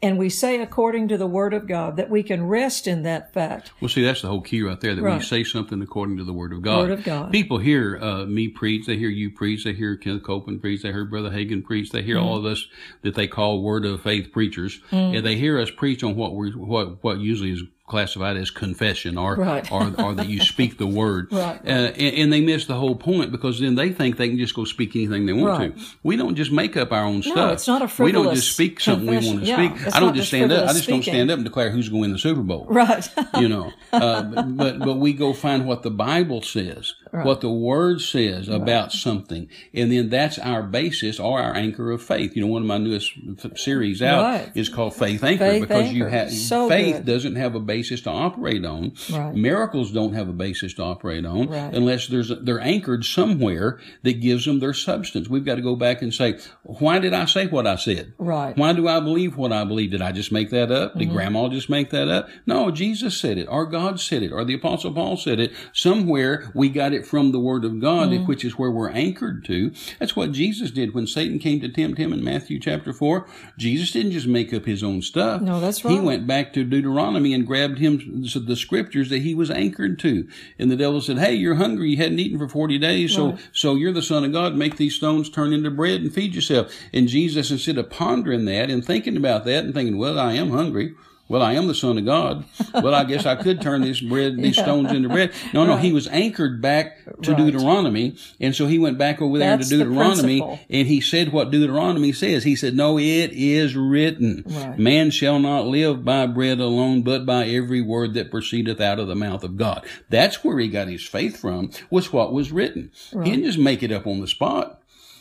and 0.04 0.16
we 0.16 0.28
say 0.28 0.60
according 0.60 1.08
to 1.08 1.18
the 1.18 1.26
word 1.26 1.52
of 1.52 1.66
God, 1.66 1.96
that 1.96 2.08
we 2.08 2.22
can 2.22 2.46
rest 2.46 2.86
in 2.86 3.02
that 3.02 3.34
fact. 3.34 3.72
Well, 3.80 3.88
see, 3.88 4.04
that's 4.04 4.22
the 4.22 4.28
whole 4.28 4.40
key 4.40 4.62
right 4.62 4.80
there. 4.80 4.94
That 4.94 5.02
Right. 5.02 5.20
say 5.20 5.42
something 5.42 5.82
according 5.82 6.16
to 6.18 6.22
the 6.24 6.32
Word 6.32 6.52
of 6.52 6.62
God, 6.62 6.78
Word 6.78 6.90
of 6.92 7.02
God. 7.02 7.32
people 7.32 7.58
hear 7.58 7.98
uh, 8.00 8.24
me 8.24 8.46
preach, 8.46 8.86
they 8.86 8.96
hear 8.96 9.08
you 9.08 9.30
preach, 9.32 9.64
they 9.64 9.72
hear 9.72 9.96
Kenneth 9.96 10.22
Copeland 10.22 10.60
preach, 10.60 10.82
they 10.82 10.92
hear 10.92 11.04
Brother 11.04 11.30
Hagin 11.30 11.64
preach, 11.64 11.90
they 11.90 12.02
hear 12.02 12.18
Mm-hmm. 12.18 12.24
all 12.24 12.36
of 12.36 12.44
us 12.44 12.68
that 13.02 13.16
they 13.16 13.26
call 13.26 13.62
Word 13.62 13.84
of 13.84 14.00
Faith 14.00 14.30
preachers, 14.30 14.78
Mm. 14.92 15.16
and 15.16 15.26
they 15.26 15.34
hear 15.34 15.58
us 15.58 15.72
preach 15.72 16.04
on 16.04 16.14
what 16.14 16.36
we 16.36 16.52
what 16.52 17.02
what 17.02 17.18
usually 17.18 17.50
is 17.50 17.64
classified 17.90 18.36
as 18.36 18.50
confession 18.50 19.18
or 19.18 19.34
Right. 19.36 19.70
or, 19.72 19.92
or 20.02 20.14
that 20.14 20.28
you 20.28 20.40
speak 20.40 20.78
the 20.78 20.86
word 20.86 21.28
Right. 21.32 21.60
uh, 21.66 21.68
and, 21.68 22.14
and 22.20 22.32
they 22.32 22.40
miss 22.40 22.64
the 22.66 22.74
whole 22.76 22.94
point 22.94 23.32
because 23.32 23.58
then 23.60 23.74
they 23.74 23.90
think 23.90 24.16
they 24.16 24.28
can 24.28 24.38
just 24.38 24.54
go 24.54 24.64
speak 24.64 24.94
anything 24.96 25.26
they 25.26 25.32
want 25.34 25.58
Right. 25.58 25.76
to 25.76 25.84
we 26.02 26.16
don't 26.16 26.36
just 26.36 26.52
make 26.52 26.76
up 26.76 26.92
our 26.92 27.04
own 27.04 27.22
stuff 27.22 27.52
it's 27.54 27.66
not 27.66 27.82
a 27.82 28.02
we 28.02 28.12
don't 28.12 28.32
just 28.34 28.52
speak 28.52 28.80
something 28.80 29.06
we 29.08 29.16
want 29.16 29.40
to 29.40 29.46
Yeah, 29.46 29.56
speak 29.74 29.94
i 29.94 30.00
don't 30.00 30.14
just 30.14 30.28
stand 30.28 30.52
up 30.52 30.56
i 30.58 30.72
frivolous 30.72 30.76
just 30.78 30.88
don't 30.88 31.02
stand 31.02 31.30
up 31.30 31.36
and 31.38 31.44
declare 31.44 31.70
who's 31.70 31.88
going 31.88 32.00
to 32.02 32.08
win 32.08 32.12
the 32.12 32.18
super 32.18 32.42
bowl 32.42 32.66
Right. 32.70 33.06
you 33.38 33.48
know. 33.48 33.72
Uh, 33.92 34.22
but 34.22 34.78
but 34.78 34.94
we 34.94 35.12
go 35.12 35.32
find 35.32 35.66
what 35.66 35.82
the 35.82 35.90
Bible 35.90 36.42
says, 36.42 36.94
what 37.10 37.40
the 37.40 37.50
Word 37.50 38.00
says 38.00 38.48
about 38.48 38.92
something, 38.92 39.48
and 39.74 39.90
then 39.90 40.08
that's 40.10 40.38
our 40.38 40.62
basis 40.62 41.18
or 41.18 41.40
our 41.40 41.54
anchor 41.56 41.90
of 41.90 42.00
faith. 42.02 42.36
You 42.36 42.42
know, 42.42 42.46
one 42.48 42.62
of 42.62 42.68
my 42.68 42.78
newest 42.78 43.12
series 43.56 44.00
out 44.00 44.48
is 44.54 44.68
called 44.68 44.94
Faith 44.94 45.24
Anchor 45.24 45.44
Faith 45.50 45.60
because 45.62 45.92
you 45.92 46.04
have 46.04 46.30
So 46.32 46.68
faith 46.68 46.96
good. 46.98 47.06
doesn't 47.06 47.34
have 47.36 47.54
a 47.56 47.60
basis 47.60 47.79
to 47.88 48.10
operate 48.10 48.64
on. 48.64 48.92
Right. 49.12 49.34
Miracles 49.34 49.92
don't 49.92 50.12
have 50.14 50.28
a 50.28 50.32
basis 50.32 50.74
to 50.74 50.82
operate 50.82 51.24
on 51.26 51.48
Right. 51.48 51.74
unless 51.74 52.06
there's 52.06 52.30
they're 52.42 52.60
anchored 52.60 53.04
somewhere 53.04 53.78
that 54.02 54.20
gives 54.20 54.44
them 54.44 54.60
their 54.60 54.72
substance. 54.74 55.28
We've 55.28 55.44
got 55.44 55.56
to 55.56 55.62
go 55.62 55.76
back 55.76 56.02
and 56.02 56.12
say, 56.12 56.38
why 56.62 56.98
did 56.98 57.12
I 57.14 57.24
say 57.24 57.46
what 57.46 57.66
I 57.66 57.76
said? 57.76 58.12
Right. 58.18 58.56
Why 58.56 58.72
do 58.72 58.86
I 58.88 59.00
believe 59.00 59.36
what 59.36 59.52
I 59.52 59.64
believe? 59.64 59.90
Did 59.92 60.02
I 60.02 60.12
just 60.12 60.30
make 60.32 60.50
that 60.50 60.70
up? 60.70 60.90
Mm-hmm. 60.90 60.98
Did 61.00 61.10
grandma 61.10 61.48
just 61.48 61.68
make 61.70 61.90
that 61.90 62.08
up? 62.08 62.28
No, 62.46 62.70
Jesus 62.70 63.18
said 63.18 63.38
it, 63.38 63.46
or 63.50 63.66
God 63.66 64.00
said 64.00 64.22
it, 64.22 64.32
or 64.32 64.44
the 64.44 64.54
apostle 64.54 64.92
Paul 64.92 65.16
said 65.16 65.40
it. 65.40 65.52
Somewhere 65.72 66.50
we 66.54 66.68
got 66.68 66.92
it 66.92 67.06
from 67.06 67.32
the 67.32 67.40
word 67.40 67.64
of 67.64 67.80
God, 67.80 68.10
Mm-hmm. 68.10 68.26
which 68.26 68.44
is 68.44 68.58
where 68.58 68.70
we're 68.70 68.90
anchored 68.90 69.44
to. 69.46 69.72
That's 69.98 70.16
what 70.16 70.32
Jesus 70.32 70.70
did 70.70 70.94
when 70.94 71.06
Satan 71.06 71.38
came 71.38 71.60
to 71.60 71.68
tempt 71.68 71.98
him 71.98 72.12
in 72.12 72.22
Matthew 72.24 72.58
chapter 72.58 72.92
four. 72.92 73.26
Jesus 73.58 73.90
didn't 73.92 74.12
just 74.12 74.26
make 74.26 74.52
up 74.54 74.64
his 74.64 74.82
own 74.82 75.02
stuff. 75.02 75.40
No, 75.42 75.60
that's 75.60 75.84
right. 75.84 75.92
He 75.92 76.00
went 76.00 76.26
back 76.26 76.52
to 76.54 76.64
Deuteronomy 76.64 77.32
and 77.34 77.46
grabbed 77.46 77.69
him 77.78 78.24
the 78.24 78.56
scriptures 78.56 79.08
that 79.10 79.22
he 79.22 79.34
was 79.34 79.50
anchored 79.50 79.98
to. 80.00 80.28
And 80.58 80.70
the 80.70 80.76
devil 80.76 81.00
said, 81.00 81.18
Hey, 81.18 81.34
you're 81.34 81.54
hungry. 81.56 81.90
You 81.90 81.96
hadn't 81.96 82.18
eaten 82.18 82.38
for 82.38 82.48
40 82.48 82.78
days. 82.78 83.14
So, 83.14 83.38
so 83.52 83.74
you're 83.74 83.92
the 83.92 84.02
son 84.02 84.24
of 84.24 84.32
God. 84.32 84.54
Make 84.54 84.76
these 84.76 84.94
stones 84.94 85.30
turn 85.30 85.52
into 85.52 85.70
bread 85.70 86.00
and 86.00 86.12
feed 86.12 86.34
yourself. 86.34 86.72
And 86.92 87.08
Jesus, 87.08 87.50
instead 87.50 87.78
of 87.78 87.90
pondering 87.90 88.44
that 88.46 88.70
and 88.70 88.84
thinking 88.84 89.16
about 89.16 89.44
that 89.44 89.64
and 89.64 89.74
thinking, 89.74 89.98
well, 89.98 90.18
I 90.18 90.34
am 90.34 90.50
hungry. 90.50 90.94
Well, 91.30 91.42
I 91.42 91.52
am 91.52 91.68
the 91.68 91.76
son 91.76 91.96
of 91.96 92.04
God. 92.04 92.44
Well, 92.74 92.92
I 92.92 93.04
guess 93.04 93.24
I 93.24 93.36
could 93.36 93.60
turn 93.60 93.82
this 93.82 94.00
bread, 94.00 94.36
these 94.36 94.56
stones 94.58 94.90
into 94.90 95.08
bread. 95.08 95.32
No, 95.54 95.64
no, 95.64 95.76
he 95.76 95.92
was 95.92 96.08
anchored 96.08 96.60
back 96.60 97.04
to 97.22 97.30
Right. 97.32 97.38
Deuteronomy. 97.38 98.16
And 98.40 98.52
so 98.54 98.66
he 98.66 98.80
went 98.80 98.98
back 98.98 99.22
over 99.22 99.38
there 99.38 99.56
That's 99.56 99.68
to 99.68 99.78
Deuteronomy 99.78 100.40
principle. 100.40 100.58
and 100.68 100.88
he 100.88 101.00
said 101.00 101.30
what 101.32 101.52
Deuteronomy 101.52 102.12
says. 102.12 102.42
He 102.42 102.56
said, 102.56 102.74
no, 102.74 102.98
it 102.98 103.30
is 103.32 103.76
written. 103.76 104.42
Right. 104.44 104.76
Man 104.76 105.12
shall 105.12 105.38
not 105.38 105.66
live 105.66 106.04
by 106.04 106.26
bread 106.26 106.58
alone, 106.58 107.02
but 107.02 107.24
by 107.24 107.46
every 107.46 107.80
word 107.80 108.14
that 108.14 108.32
proceedeth 108.32 108.80
out 108.80 108.98
of 108.98 109.06
the 109.06 109.14
mouth 109.14 109.44
of 109.44 109.56
God. 109.56 109.86
That's 110.08 110.42
where 110.42 110.58
he 110.58 110.66
got 110.66 110.88
his 110.88 111.06
faith 111.06 111.36
from, 111.36 111.70
was 111.90 112.12
what 112.12 112.32
was 112.32 112.50
written. 112.50 112.90
He 113.12 113.30
didn't 113.30 113.44
just 113.44 113.58
make 113.58 113.84
it 113.84 113.92
up 113.92 114.08
on 114.08 114.20
the 114.20 114.26
spot. 114.26 114.79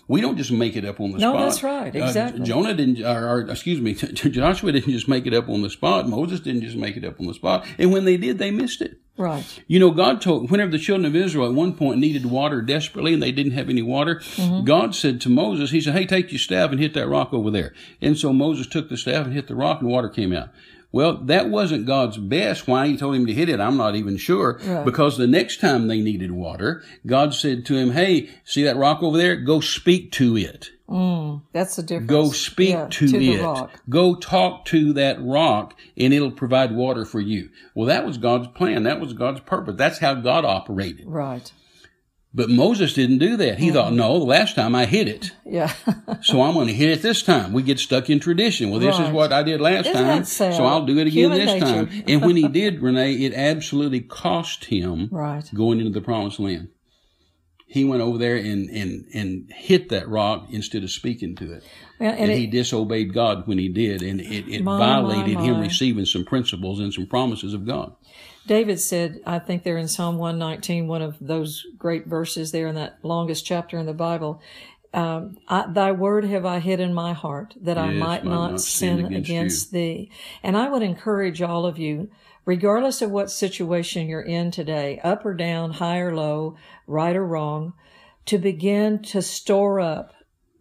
We 0.09 0.19
don't 0.21 0.35
just 0.37 0.51
make 0.51 0.75
it 0.75 0.83
up 0.83 0.99
on 0.99 1.11
the 1.11 1.19
No, 1.19 1.31
spot. 1.31 1.39
No, 1.39 1.45
that's 1.45 1.63
right. 1.63 1.95
Uh, 1.95 2.05
Exactly. 2.05 2.43
Jonah 2.43 2.73
didn't, 2.73 3.01
or, 3.05 3.29
or 3.29 3.41
excuse 3.41 3.79
me, 3.79 3.93
Joshua 4.13 4.71
didn't 4.71 4.91
just 4.91 5.07
make 5.07 5.25
it 5.27 5.33
up 5.35 5.47
on 5.47 5.61
the 5.61 5.69
spot. 5.69 6.09
Moses 6.09 6.39
didn't 6.39 6.63
just 6.63 6.75
make 6.75 6.97
it 6.97 7.05
up 7.05 7.19
on 7.19 7.27
the 7.27 7.33
spot. 7.33 7.65
And 7.77 7.93
when 7.93 8.05
they 8.05 8.17
did, 8.17 8.39
they 8.39 8.49
missed 8.51 8.81
it. 8.81 8.99
Right. 9.17 9.45
You 9.67 9.79
know, 9.79 9.91
God 9.91 10.19
told, 10.21 10.49
whenever 10.49 10.71
the 10.71 10.79
children 10.79 11.05
of 11.05 11.15
Israel 11.15 11.45
at 11.47 11.53
one 11.53 11.73
point 11.75 11.99
needed 11.99 12.25
water 12.25 12.61
desperately 12.61 13.13
and 13.13 13.21
they 13.21 13.31
didn't 13.31 13.51
have 13.51 13.69
any 13.69 13.81
water, 13.83 14.15
Mm-hmm. 14.15 14.63
God 14.65 14.95
said 14.95 15.21
to 15.21 15.29
Moses, 15.29 15.71
He 15.71 15.79
said, 15.81 15.93
Hey, 15.93 16.05
take 16.05 16.31
your 16.31 16.39
staff 16.39 16.71
and 16.71 16.79
hit 16.79 16.93
that 16.95 17.07
rock 17.07 17.31
over 17.33 17.51
there. 17.51 17.73
And 18.01 18.17
so 18.17 18.33
Moses 18.33 18.65
took 18.65 18.89
the 18.89 18.97
staff 18.97 19.25
and 19.25 19.33
hit 19.35 19.47
the 19.47 19.55
rock 19.55 19.81
and 19.81 19.89
water 19.89 20.09
came 20.09 20.33
out. 20.33 20.49
Well, 20.91 21.17
that 21.25 21.49
wasn't 21.49 21.85
God's 21.85 22.17
best. 22.17 22.67
Why 22.67 22.87
he 22.87 22.97
told 22.97 23.15
him 23.15 23.27
to 23.27 23.33
hit 23.33 23.49
it, 23.49 23.59
I'm 23.59 23.77
not 23.77 23.95
even 23.95 24.17
sure. 24.17 24.59
Right. 24.63 24.83
Because 24.83 25.17
the 25.17 25.27
next 25.27 25.59
time 25.61 25.87
they 25.87 26.01
needed 26.01 26.31
water, 26.31 26.83
God 27.05 27.33
said 27.35 27.65
to 27.67 27.75
him, 27.77 27.91
Hey, 27.91 28.29
see 28.43 28.63
that 28.63 28.75
rock 28.75 29.03
over 29.03 29.17
there? 29.17 29.35
Go 29.35 29.59
speak 29.59 30.11
to 30.13 30.35
it. 30.35 30.71
Mm, 30.89 31.43
that's 31.53 31.75
the 31.75 31.83
difference. 31.83 32.09
Go 32.09 32.31
speak 32.31 32.69
Yeah, 32.69 32.87
to, 32.89 33.07
the 33.07 33.33
it. 33.33 33.43
rock. 33.43 33.79
Go 33.89 34.15
talk 34.15 34.65
to 34.65 34.91
that 34.93 35.23
rock 35.23 35.75
and 35.95 36.11
it'll 36.11 36.31
provide 36.31 36.73
water 36.75 37.05
for 37.05 37.19
you. 37.19 37.49
Well, 37.75 37.85
that 37.85 38.05
was 38.07 38.17
God's 38.17 38.47
plan. 38.47 38.81
That 38.83 38.99
was 38.99 39.13
God's 39.13 39.41
purpose. 39.41 39.75
That's 39.77 39.99
how 39.99 40.15
God 40.15 40.45
operated. 40.45 41.05
Right. 41.07 41.51
But 42.31 42.49
Moses 42.49 42.93
didn't 42.93 43.17
do 43.17 43.37
that. 43.37 43.57
He 43.57 43.71
thought, 43.71 43.87
mm-hmm. 43.87 43.95
no, 43.97 44.19
the 44.19 44.25
last 44.25 44.55
time 44.55 44.75
I 44.75 44.85
hit 44.85 45.07
it. 45.07 45.31
Yeah. 45.45 45.73
So 46.21 46.41
I'm 46.41 46.53
going 46.53 46.67
to 46.67 46.73
hit 46.73 46.89
it 46.89 47.01
this 47.01 47.23
time. 47.23 47.53
We 47.53 47.63
get 47.63 47.79
stuck 47.79 48.09
in 48.09 48.19
tradition. 48.19 48.71
Well, 48.71 48.81
this 48.81 48.99
is 48.99 49.09
what 49.09 49.31
I 49.31 49.41
did 49.41 49.61
last 49.61 49.87
Isn't 49.87 49.93
time, 50.03 50.25
so 50.25 50.65
I'll 50.65 50.85
do 50.85 50.97
it 50.97 51.07
again 51.07 51.31
Human 51.31 51.37
this 51.37 51.53
nature. 51.53 51.85
time. 51.85 52.03
And 52.07 52.21
when 52.21 52.35
he 52.35 52.47
did, 52.49 52.81
Renee, 52.81 53.13
it 53.13 53.33
absolutely 53.33 54.01
cost 54.01 54.65
him 54.65 55.07
right. 55.11 55.49
going 55.55 55.79
into 55.79 55.91
the 55.91 56.01
promised 56.01 56.39
land. 56.39 56.69
He 57.67 57.85
went 57.85 58.01
over 58.01 58.17
there 58.17 58.35
and, 58.35 58.69
and, 58.69 59.05
and 59.13 59.49
hit 59.55 59.87
that 59.89 60.09
rock 60.09 60.47
instead 60.49 60.83
of 60.83 60.91
speaking 60.91 61.35
to 61.37 61.53
it. 61.53 61.63
Well, 61.99 62.11
And, 62.11 62.19
and 62.19 62.31
he 62.31 62.47
disobeyed 62.47 63.13
God 63.13 63.47
when 63.47 63.59
he 63.59 63.69
did, 63.69 64.01
and 64.01 64.19
it, 64.19 64.49
it 64.49 64.63
My, 64.63 64.77
violated 64.77 65.35
my, 65.35 65.43
him 65.43 65.61
receiving 65.61 66.05
some 66.05 66.25
principles 66.25 66.79
and 66.81 66.93
some 66.93 67.05
promises 67.05 67.53
of 67.53 67.65
God. 67.65 67.95
David 68.49 68.79
said, 68.79 69.21
I 69.27 69.37
think 69.37 69.61
they're 69.61 69.77
in 69.77 69.87
Psalm 69.87 70.17
119, 70.17 70.87
one 70.87 71.03
of 71.03 71.17
those 71.21 71.67
great 71.77 72.07
verses 72.07 72.51
there 72.51 72.65
in 72.65 72.73
that 72.73 72.97
longest 73.03 73.45
chapter 73.45 73.77
in 73.77 73.85
the 73.85 73.93
Bible. 73.93 74.41
Um, 74.91 75.37
I, 75.47 75.67
thy 75.71 75.91
word 75.91 76.25
have 76.25 76.47
I 76.47 76.57
hid 76.57 76.79
in 76.79 76.91
my 76.91 77.13
heart 77.13 77.53
that 77.61 77.77
I 77.77 77.91
Yes, 77.91 77.99
might 77.99 78.23
might 78.23 78.31
not, 78.31 78.51
not 78.53 78.61
sin, 78.61 78.97
sin 78.97 79.05
against, 79.05 79.29
against 79.29 79.71
thee. 79.71 80.09
And 80.41 80.57
I 80.57 80.67
would 80.67 80.81
encourage 80.81 81.43
all 81.43 81.67
of 81.67 81.77
you, 81.77 82.09
regardless 82.43 83.03
of 83.03 83.11
what 83.11 83.29
situation 83.29 84.07
you're 84.07 84.19
in 84.19 84.49
today, 84.49 84.99
up 85.03 85.27
or 85.27 85.35
down, 85.35 85.73
high 85.73 85.99
or 85.99 86.15
low, 86.15 86.55
right 86.87 87.15
or 87.15 87.27
wrong, 87.27 87.73
to 88.25 88.39
begin 88.39 89.03
to 89.03 89.21
store 89.21 89.79
up 89.79 90.11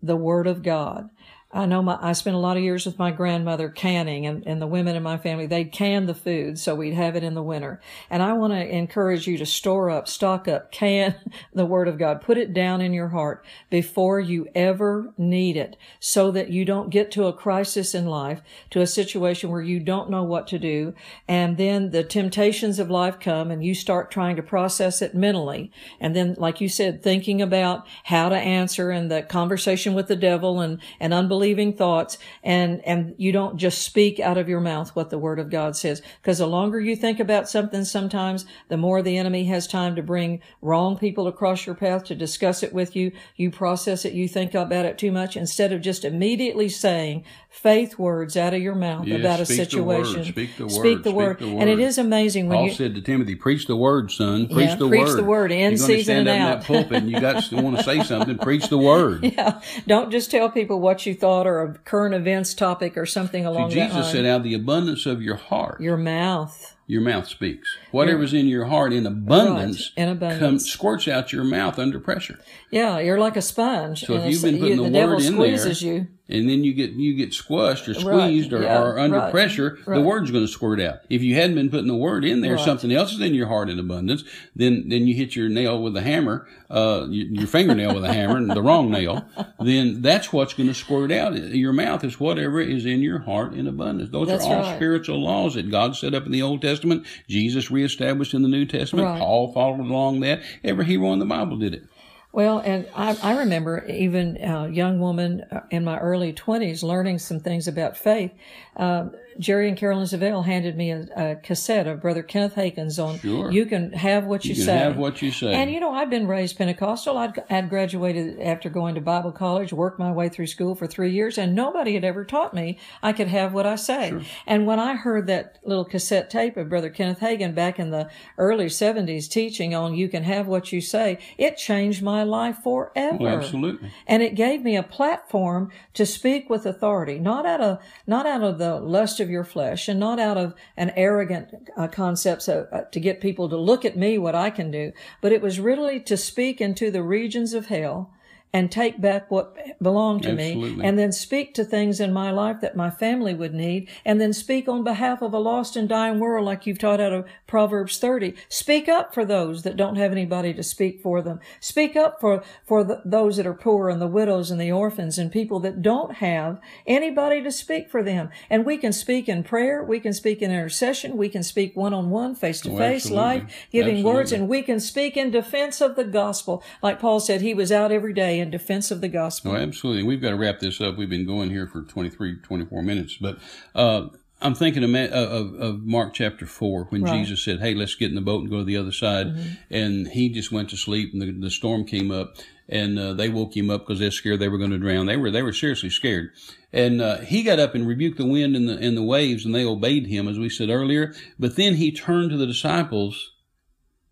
the 0.03 0.16
word 0.16 0.46
of 0.46 0.62
God. 0.62 1.09
I 1.50 1.64
know 1.64 1.80
my, 1.82 1.98
I 2.02 2.12
spent 2.12 2.37
a 2.37 2.40
lot 2.40 2.58
of 2.58 2.62
years 2.62 2.84
with 2.84 2.98
my 2.98 3.11
grandmother 3.11 3.70
canning 3.70 4.26
and, 4.26 4.46
and 4.46 4.61
the 4.61 4.66
women 4.66 4.96
in 4.96 5.02
my 5.02 5.16
family, 5.16 5.46
they'd 5.46 5.72
can 5.72 6.04
the 6.04 6.14
food 6.14 6.58
so 6.58 6.74
we'd 6.74 6.92
have 6.92 7.16
it 7.16 7.24
in 7.24 7.32
the 7.32 7.42
winter. 7.42 7.80
And 8.11 8.22
I 8.22 8.34
want 8.34 8.52
to 8.52 8.68
encourage 8.68 9.26
you 9.26 9.38
to 9.38 9.46
store 9.46 9.88
up, 9.88 10.08
stock 10.08 10.46
up, 10.46 10.70
can 10.70 11.14
the 11.54 11.64
word 11.64 11.88
of 11.88 11.98
God, 11.98 12.20
put 12.20 12.37
it 12.37 12.52
down 12.52 12.82
in 12.82 12.92
your 12.92 13.08
heart 13.08 13.46
before 13.70 14.20
you 14.20 14.46
ever 14.54 15.14
need 15.16 15.56
it 15.56 15.78
so 15.98 16.30
that 16.32 16.50
you 16.50 16.66
don't 16.66 16.90
get 16.90 17.11
to 17.12 17.24
a 17.24 17.32
crisis 17.32 17.94
in 17.94 18.04
life, 18.04 18.42
to 18.68 18.82
a 18.82 18.87
situation 18.87 19.50
where 19.50 19.62
you 19.62 19.80
don't 19.80 20.11
know 20.11 20.24
what 20.24 20.48
to 20.48 20.58
do. 20.58 20.92
And 21.26 21.56
then 21.56 21.92
the 21.92 22.04
temptations 22.04 22.78
of 22.78 22.90
life 22.90 23.18
come 23.18 23.50
and 23.50 23.64
you 23.64 23.74
start 23.74 24.11
trying 24.11 24.37
to 24.37 24.42
process 24.42 25.00
it 25.00 25.14
mentally. 25.14 25.72
And 25.98 26.14
then, 26.14 26.34
like 26.37 26.61
you 26.61 26.68
said, 26.68 27.02
thinking 27.02 27.40
about 27.40 27.87
how 28.04 28.28
to 28.28 28.37
answer 28.37 28.90
and 28.90 29.11
the 29.11 29.22
conversation 29.22 29.94
with 29.94 30.08
the 30.08 30.16
devil 30.16 30.61
and, 30.61 30.78
and 31.00 31.14
unbelieving 31.38 31.72
thoughts. 31.72 32.18
And, 32.42 32.85
and 32.85 33.14
you 33.16 33.31
don't 33.33 33.57
just 33.57 33.83
speak 33.83 34.18
out 34.20 34.38
of 34.38 34.48
your 34.48 34.61
mouth 34.61 34.94
what 34.96 35.11
the 35.11 35.18
word 35.18 35.38
of 35.38 35.51
God 35.51 35.77
says. 35.77 36.03
Because 36.20 36.38
the 36.38 36.46
longer 36.46 36.81
you 36.81 36.96
think 36.96 37.20
about 37.20 37.48
something 37.48 37.85
sometimes, 37.85 38.44
the 38.68 38.77
more 38.77 39.03
the 39.03 39.16
enemy 39.16 39.44
has 39.44 39.66
time 39.68 39.94
to 39.96 40.03
bring 40.03 40.40
wrong 40.61 40.98
people 40.98 41.29
across 41.29 41.64
your 41.64 41.74
path 41.77 42.05
to 42.05 42.14
discuss 42.16 42.62
it 42.62 42.72
with 42.72 42.96
you. 42.96 43.12
You 43.37 43.51
process 43.51 44.05
it. 44.05 44.12
You 44.14 44.27
think 44.27 44.55
about 44.55 44.85
it 44.85 44.98
too 44.98 45.12
much 45.12 45.37
instead 45.37 45.72
of 45.72 45.81
just 45.81 46.05
immediately 46.05 46.68
saying 46.68 47.24
faith 47.48 47.98
words 47.98 48.37
out 48.37 48.53
of 48.55 48.61
your 48.61 48.74
mouth 48.74 49.07
Yes, 49.07 49.20
about 49.20 49.40
a 49.40 49.46
speak 49.46 49.70
the 49.70 49.83
word, 49.83 50.07
situation. 50.07 50.33
speak 50.33 50.57
the 50.57 50.68
Speak 50.68 51.05
word, 51.05 51.38
the 51.38 51.48
word. 51.48 51.61
And 51.61 51.70
it 51.70 51.79
is 51.79 51.98
amazing 51.98 52.48
when 52.48 52.59
Paul 52.59 52.66
you, 52.66 52.72
said 52.72 52.94
to 52.96 53.01
Timothy, 53.01 53.35
"Preach 53.37 53.66
the 53.66 53.77
word, 53.77 54.11
son. 54.11 54.48
Preach 54.48 54.68
Yeah, 54.70 54.74
the 54.77 54.88
preach 54.88 55.07
word. 55.07 55.16
the 55.18 55.24
word, 55.24 55.53
in 55.53 55.59
You're 55.59 55.68
going 55.68 55.77
to 55.79 55.85
season 55.87 56.24
stand 56.24 56.29
and 56.29 56.42
up 56.42 56.53
in 56.55 56.59
that 56.61 56.66
pulpit, 56.66 57.03
and 57.03 57.11
you 57.11 57.20
got 57.20 57.42
to 57.44 57.57
want 57.62 57.77
to 57.79 57.83
say 57.85 58.03
something. 58.03 58.38
Preach 58.38 58.68
the 58.68 58.79
word." 58.88 59.24
Yeah. 59.24 59.61
Don't 59.87 60.11
just 60.11 60.31
tell 60.31 60.51
people 60.51 60.81
what 60.81 61.07
you 61.07 61.14
thought 61.14 61.27
or 61.46 61.62
a 61.62 61.74
current 61.78 62.14
events 62.14 62.54
topic 62.54 62.96
or 62.96 63.06
something 63.06 63.44
along 63.46 63.68
that 63.70 63.74
Jesus 63.74 63.94
line. 63.94 64.12
said, 64.12 64.24
"Out 64.26 64.38
of 64.38 64.42
the 64.44 64.54
abundance 64.54 65.06
of 65.06 65.20
your 65.22 65.36
heart, 65.36 65.80
Your 65.80 65.96
mouth. 65.96 66.76
your 66.86 67.02
mouth 67.02 67.28
speaks. 67.28 67.68
Whatever's 67.90 68.32
in 68.34 68.46
your 68.46 68.64
heart 68.66 68.92
in 68.92 69.06
abundance, 69.06 69.92
Right, 69.96 70.02
in 70.04 70.08
abundance. 70.10 70.40
comes 70.40 70.70
squirts 70.70 71.06
out 71.08 71.32
your 71.32 71.44
mouth 71.44 71.78
under 71.78 71.98
pressure. 72.00 72.38
Yeah, 72.70 72.98
you're 72.98 73.18
like 73.18 73.36
a 73.36 73.42
sponge. 73.42 74.04
So 74.06 74.14
if 74.14 74.30
you've 74.32 74.42
been 74.42 74.58
putting 74.58 74.78
you- 74.78 74.84
the, 74.84 74.90
the 74.90 74.98
devil 74.98 75.16
word 75.16 75.24
in 75.24 75.32
squeezes 75.34 75.80
there, 75.80 75.92
you. 75.94 76.06
And 76.28 76.48
then 76.48 76.62
you 76.64 76.74
get 76.74 76.90
you 76.90 77.14
get 77.14 77.30
squished 77.30 77.88
or 77.88 77.94
squeezed 77.94 78.52
or, 78.52 78.62
yeah, 78.62 78.80
or 78.82 78.98
under 78.98 79.18
right, 79.18 79.30
pressure, 79.30 79.78
the 79.84 79.92
right. 79.92 80.04
word's 80.04 80.30
going 80.30 80.44
to 80.44 80.52
squirt 80.52 80.80
out. 80.80 81.00
If 81.08 81.22
you 81.22 81.34
hadn't 81.34 81.54
been 81.56 81.70
putting 81.70 81.86
the 81.86 81.96
word 81.96 82.24
in 82.24 82.40
there, 82.42 82.56
Right. 82.56 82.64
something 82.64 82.92
else 82.92 83.12
is 83.12 83.20
in 83.20 83.34
your 83.34 83.48
heart 83.48 83.70
in 83.70 83.78
abundance. 83.78 84.24
Then 84.54 84.88
then 84.88 85.06
you 85.06 85.14
hit 85.14 85.34
your 85.36 85.48
nail 85.48 85.80
with 85.82 85.96
a 85.96 86.02
hammer, 86.02 86.46
uh, 86.70 87.06
your, 87.08 87.26
your 87.28 87.46
fingernail 87.46 87.94
with 87.94 88.04
a 88.04 88.12
hammer, 88.12 88.36
and 88.36 88.50
the 88.50 88.62
wrong 88.62 88.90
nail. 88.90 89.24
Then 89.60 90.02
that's 90.02 90.32
what's 90.32 90.54
going 90.54 90.68
to 90.68 90.74
squirt 90.74 91.10
out. 91.12 91.34
Your 91.36 91.72
mouth 91.72 92.04
is 92.04 92.20
whatever 92.20 92.60
is 92.60 92.84
in 92.86 93.00
your 93.02 93.20
heart 93.20 93.54
in 93.54 93.66
abundance. 93.66 94.10
Those 94.10 94.28
That's 94.28 94.44
are 94.44 94.56
all 94.56 94.62
right. 94.62 94.76
spiritual 94.76 95.22
laws 95.22 95.54
that 95.54 95.70
God 95.70 95.96
set 95.96 96.14
up 96.14 96.26
in 96.26 96.32
the 96.32 96.42
Old 96.42 96.62
Testament. 96.62 97.06
Jesus 97.28 97.70
reestablished 97.70 98.34
in 98.34 98.42
the 98.42 98.48
New 98.48 98.66
Testament. 98.66 99.06
Right. 99.06 99.18
Paul 99.18 99.52
followed 99.52 99.80
along 99.80 100.20
that. 100.20 100.42
Every 100.62 100.84
hero 100.84 101.12
in 101.12 101.18
the 101.18 101.26
Bible 101.26 101.56
did 101.56 101.74
it. 101.74 101.84
Well, 102.30 102.58
and 102.58 102.86
I, 102.94 103.16
I 103.22 103.38
remember 103.38 103.84
even 103.86 104.36
a 104.36 104.68
young 104.68 105.00
woman 105.00 105.42
uh, 105.50 105.62
in 105.70 105.84
my 105.84 105.98
early 105.98 106.32
20s 106.32 106.82
learning 106.82 107.18
some 107.18 107.40
things 107.40 107.66
about 107.66 107.96
faith. 107.96 108.32
Um, 108.76 109.12
Jerry 109.38 109.68
and 109.68 109.77
Carolyn 109.77 110.05
Savelle 110.05 110.44
handed 110.44 110.77
me 110.77 110.90
a, 110.90 111.07
a 111.16 111.37
cassette 111.37 111.87
of 111.87 112.01
Brother 112.01 112.22
Kenneth 112.22 112.55
Hagin's 112.57 112.98
on 112.98 113.18
Sure. 113.18 113.51
You 113.51 113.66
Can 113.66 113.92
Have 113.92 114.24
What 114.24 114.44
You, 114.44 114.51
You 114.51 114.55
can 114.57 114.64
Say. 114.64 114.77
have 114.79 114.96
what 114.96 115.22
you 115.22 115.31
say. 115.31 115.53
And 115.55 115.70
you 115.70 115.79
know, 115.81 115.92
I've 115.92 116.11
been 116.11 116.27
raised 116.27 116.59
Pentecostal. 116.59 117.16
I'd, 117.16 117.42
I'd 117.48 117.68
graduated 117.68 118.40
after 118.40 118.68
going 118.68 118.94
to 118.96 119.01
Bible 119.01 119.33
college, 119.33 119.72
worked 119.72 119.98
my 119.98 120.11
way 120.11 120.29
through 120.29 120.48
school 120.48 120.74
for 120.74 120.87
three 120.87 121.12
years, 121.12 121.38
and 121.38 121.55
nobody 121.55 121.94
had 121.94 122.05
ever 122.05 122.24
taught 122.24 122.53
me 122.55 122.79
I 123.03 123.12
could 123.12 123.29
have 123.29 123.53
what 123.53 123.66
I 123.66 123.77
say. 123.77 124.12
And 124.46 124.66
when 124.66 124.81
I 124.81 124.94
heard 124.94 125.27
that 125.29 125.59
little 125.64 125.85
cassette 125.85 126.31
tape 126.31 126.57
of 126.57 126.68
Brother 126.68 126.90
Kenneth 126.90 127.20
Hagin 127.20 127.55
back 127.55 127.79
in 127.79 127.90
the 127.90 128.09
early 128.38 128.66
70s 128.66 129.29
teaching 129.29 129.74
on 129.74 129.94
You 129.94 130.09
Can 130.09 130.24
Have 130.24 130.46
What 130.48 130.72
You 130.72 130.81
Say, 130.81 131.18
it 131.37 131.57
changed 131.57 132.03
my 132.03 132.22
life 132.22 132.59
forever. 132.64 133.16
Well, 133.18 133.37
absolutely. 133.37 133.90
And 134.07 134.22
it 134.22 134.35
gave 134.35 134.62
me 134.62 134.77
a 134.77 134.83
platform 134.83 135.70
to 135.94 136.05
speak 136.05 136.51
with 136.51 136.66
authority, 136.66 137.18
not 137.18 137.46
out 137.46 137.61
of 137.61 137.79
not 138.07 138.27
out 138.27 138.42
of 138.42 138.59
the 138.59 138.81
lust 138.81 139.20
of 139.20 139.27
your 139.28 139.44
flesh, 139.44 139.88
and 139.88 139.98
not 139.98 140.18
out 140.18 140.36
of 140.36 140.54
an 140.76 140.92
arrogant 140.96 141.54
uh, 141.76 141.88
concepts 141.88 142.48
of, 142.48 142.66
uh, 142.72 142.82
to 142.92 143.00
get 143.00 143.20
people 143.20 143.48
to 143.48 143.56
look 143.56 143.84
at 143.84 143.96
me 143.96 144.18
what 144.18 144.34
I 144.34 144.50
can 144.50 144.70
do, 144.70 144.92
but 145.20 145.32
it 145.32 145.42
was 145.42 145.60
really 145.60 146.00
to 146.00 146.16
speak 146.16 146.60
into 146.60 146.90
the 146.90 147.02
regions 147.02 147.52
of 147.52 147.66
hell 147.66 148.12
and 148.52 148.72
take 148.72 149.00
back 149.00 149.30
what 149.30 149.56
belonged 149.82 150.22
to 150.22 150.32
me, 150.32 150.80
and 150.82 150.98
then 150.98 151.12
speak 151.12 151.54
to 151.54 151.64
things 151.64 152.00
in 152.00 152.12
my 152.12 152.30
life 152.30 152.61
that 152.61 152.76
my 152.76 152.90
family 152.90 153.34
would 153.34 153.54
need, 153.54 153.88
and 154.04 154.20
then 154.20 154.32
speak 154.32 154.68
on 154.68 154.82
behalf 154.82 155.20
of 155.20 155.34
a 155.34 155.38
lost 155.38 155.76
and 155.76 155.88
dying 155.88 156.18
world, 156.18 156.46
like 156.46 156.66
you've 156.66 156.78
taught 156.78 157.00
out 157.00 157.12
of 157.12 157.26
Proverbs 157.46 157.98
30. 157.98 158.34
Speak 158.48 158.88
up 158.88 159.12
for 159.12 159.24
those 159.24 159.62
that 159.62 159.76
don't 159.76 159.96
have 159.96 160.12
anybody 160.12 160.54
to 160.54 160.62
speak 160.62 161.00
for 161.02 161.20
them. 161.20 161.40
Speak 161.61 161.94
up 161.94 162.20
for, 162.20 162.42
for 162.64 162.84
the, 162.84 163.02
those 163.04 163.37
that 163.37 163.46
are 163.46 163.54
poor 163.54 163.90
and 163.90 164.00
the 164.00 164.06
widows 164.06 164.50
and 164.50 164.61
the 164.61 164.72
orphans 164.72 165.18
and 165.18 165.30
people 165.30 165.61
that 165.61 165.82
don't 165.82 166.14
have 166.16 166.58
anybody 166.87 167.42
to 167.42 167.52
speak 167.52 167.90
for 167.90 168.02
them. 168.02 168.30
And 168.48 168.64
we 168.64 168.78
can 168.78 168.92
speak 168.92 169.28
in 169.28 169.44
prayer. 169.44 169.84
We 169.84 170.00
can 170.00 170.12
speak 170.12 170.40
in 170.40 170.50
intercession. 170.50 171.16
We 171.16 171.28
can 171.28 171.42
speak 171.42 171.76
one 171.76 171.92
on 171.92 172.11
one, 172.11 172.34
face 172.34 172.61
to 172.62 172.76
face, 172.76 173.11
life 173.11 173.66
giving 173.70 174.02
words, 174.02 174.32
and 174.32 174.48
we 174.48 174.62
can 174.62 174.80
speak 174.80 175.16
in 175.16 175.30
defense 175.30 175.80
of 175.80 175.96
the 175.96 176.04
gospel. 176.04 176.62
Like 176.82 176.98
Paul 176.98 177.20
said, 177.20 177.40
he 177.40 177.54
was 177.54 177.70
out 177.70 177.92
every 177.92 178.12
day 178.12 178.38
in 178.38 178.51
defense 178.51 178.90
of 178.90 179.01
the 179.01 179.09
gospel. 179.09 179.53
Oh, 179.53 179.57
absolutely. 179.57 180.03
We've 180.03 180.20
got 180.20 180.31
to 180.31 180.37
wrap 180.37 180.61
this 180.61 180.81
up. 180.81 180.96
We've 180.96 181.11
been 181.11 181.27
going 181.27 181.51
here 181.51 181.66
for 181.66 181.83
23, 181.83 182.40
24 182.40 182.83
minutes, 182.83 183.16
but 183.20 183.38
uh, 183.74 184.09
I'm 184.40 184.55
thinking 184.55 184.85
of, 184.85 184.94
of, 185.12 185.55
of 185.55 185.81
Mark 185.83 186.14
chapter 186.14 186.46
4 186.46 186.85
when 186.90 187.03
Right. 187.03 187.18
Jesus 187.18 187.42
said, 187.42 187.61
Hey, 187.61 187.74
let's 187.74 187.94
get 187.94 188.09
in 188.11 188.14
the 188.14 188.20
boat 188.20 188.42
and 188.42 188.51
go 188.51 188.59
to 188.59 188.64
the 188.64 188.77
other 188.77 188.92
side. 188.92 189.35
And 189.70 190.09
he 190.09 190.29
just 190.29 190.53
went 190.53 190.70
to 190.70 190.77
sleep 190.77 191.12
and 191.12 191.20
the, 191.20 191.33
the 191.33 191.51
storm 191.51 191.85
came 191.85 192.11
up 192.11 192.37
and 192.68 192.98
uh, 192.98 193.14
they 193.14 193.29
woke 193.29 193.57
him 193.57 193.70
up 193.70 193.81
because 193.81 193.98
they're 193.98 194.11
scared 194.11 194.38
they 194.38 194.48
were 194.48 194.59
going 194.59 194.70
to 194.70 194.79
drown. 194.79 195.07
They 195.07 195.16
were, 195.16 195.31
they 195.31 195.42
were 195.42 195.53
seriously 195.53 195.90
scared. 195.90 196.31
And 196.72 197.01
uh, 197.01 197.18
he 197.18 197.42
got 197.42 197.59
up 197.59 197.74
and 197.74 197.87
rebuked 197.88 198.18
the 198.18 198.27
wind 198.27 198.55
and 198.55 198.68
the, 198.68 198.79
and 198.79 198.96
the 198.96 199.03
waves 199.03 199.44
and 199.44 199.55
they 199.55 199.64
obeyed 199.64 200.07
him, 200.07 200.29
as 200.29 200.38
we 200.38 200.51
said 200.51 200.68
earlier. 200.68 201.14
But 201.38 201.57
then 201.57 201.74
he 201.74 201.90
turned 201.90 202.31
to 202.31 202.37
the 202.37 202.46
disciples 202.46 203.33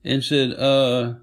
and 0.02 0.24
said, 0.24 0.52
uh, 0.58 1.14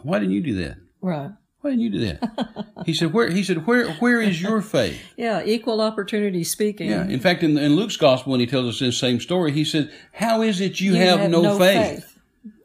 Why 0.00 0.18
didn't 0.18 0.34
you 0.34 0.42
do 0.42 0.54
that? 0.64 0.78
Right. 1.00 1.30
Why 1.62 1.70
didn't 1.70 1.82
you 1.82 1.90
do 1.90 1.98
that? 2.00 2.66
he 2.86 2.92
said, 2.92 3.12
"Where?" 3.12 3.30
He 3.30 3.42
said, 3.42 3.66
"Where? 3.66 3.90
Where 3.94 4.20
is 4.20 4.42
your 4.42 4.60
faith?" 4.60 5.00
Yeah, 5.16 5.42
equal 5.44 5.80
opportunity 5.80 6.44
speaking. 6.44 6.90
Yeah. 6.90 7.06
In 7.08 7.20
fact, 7.20 7.42
in, 7.42 7.56
in 7.56 7.76
Luke's 7.76 7.96
gospel, 7.96 8.32
when 8.32 8.40
he 8.40 8.46
tells 8.46 8.68
us 8.68 8.80
this 8.80 8.98
same 8.98 9.20
story, 9.20 9.52
he 9.52 9.64
said, 9.64 9.90
"How 10.12 10.42
is 10.42 10.60
it 10.60 10.80
you, 10.80 10.94
have, 10.94 11.30
no, 11.30 11.56
faith? 11.58 12.18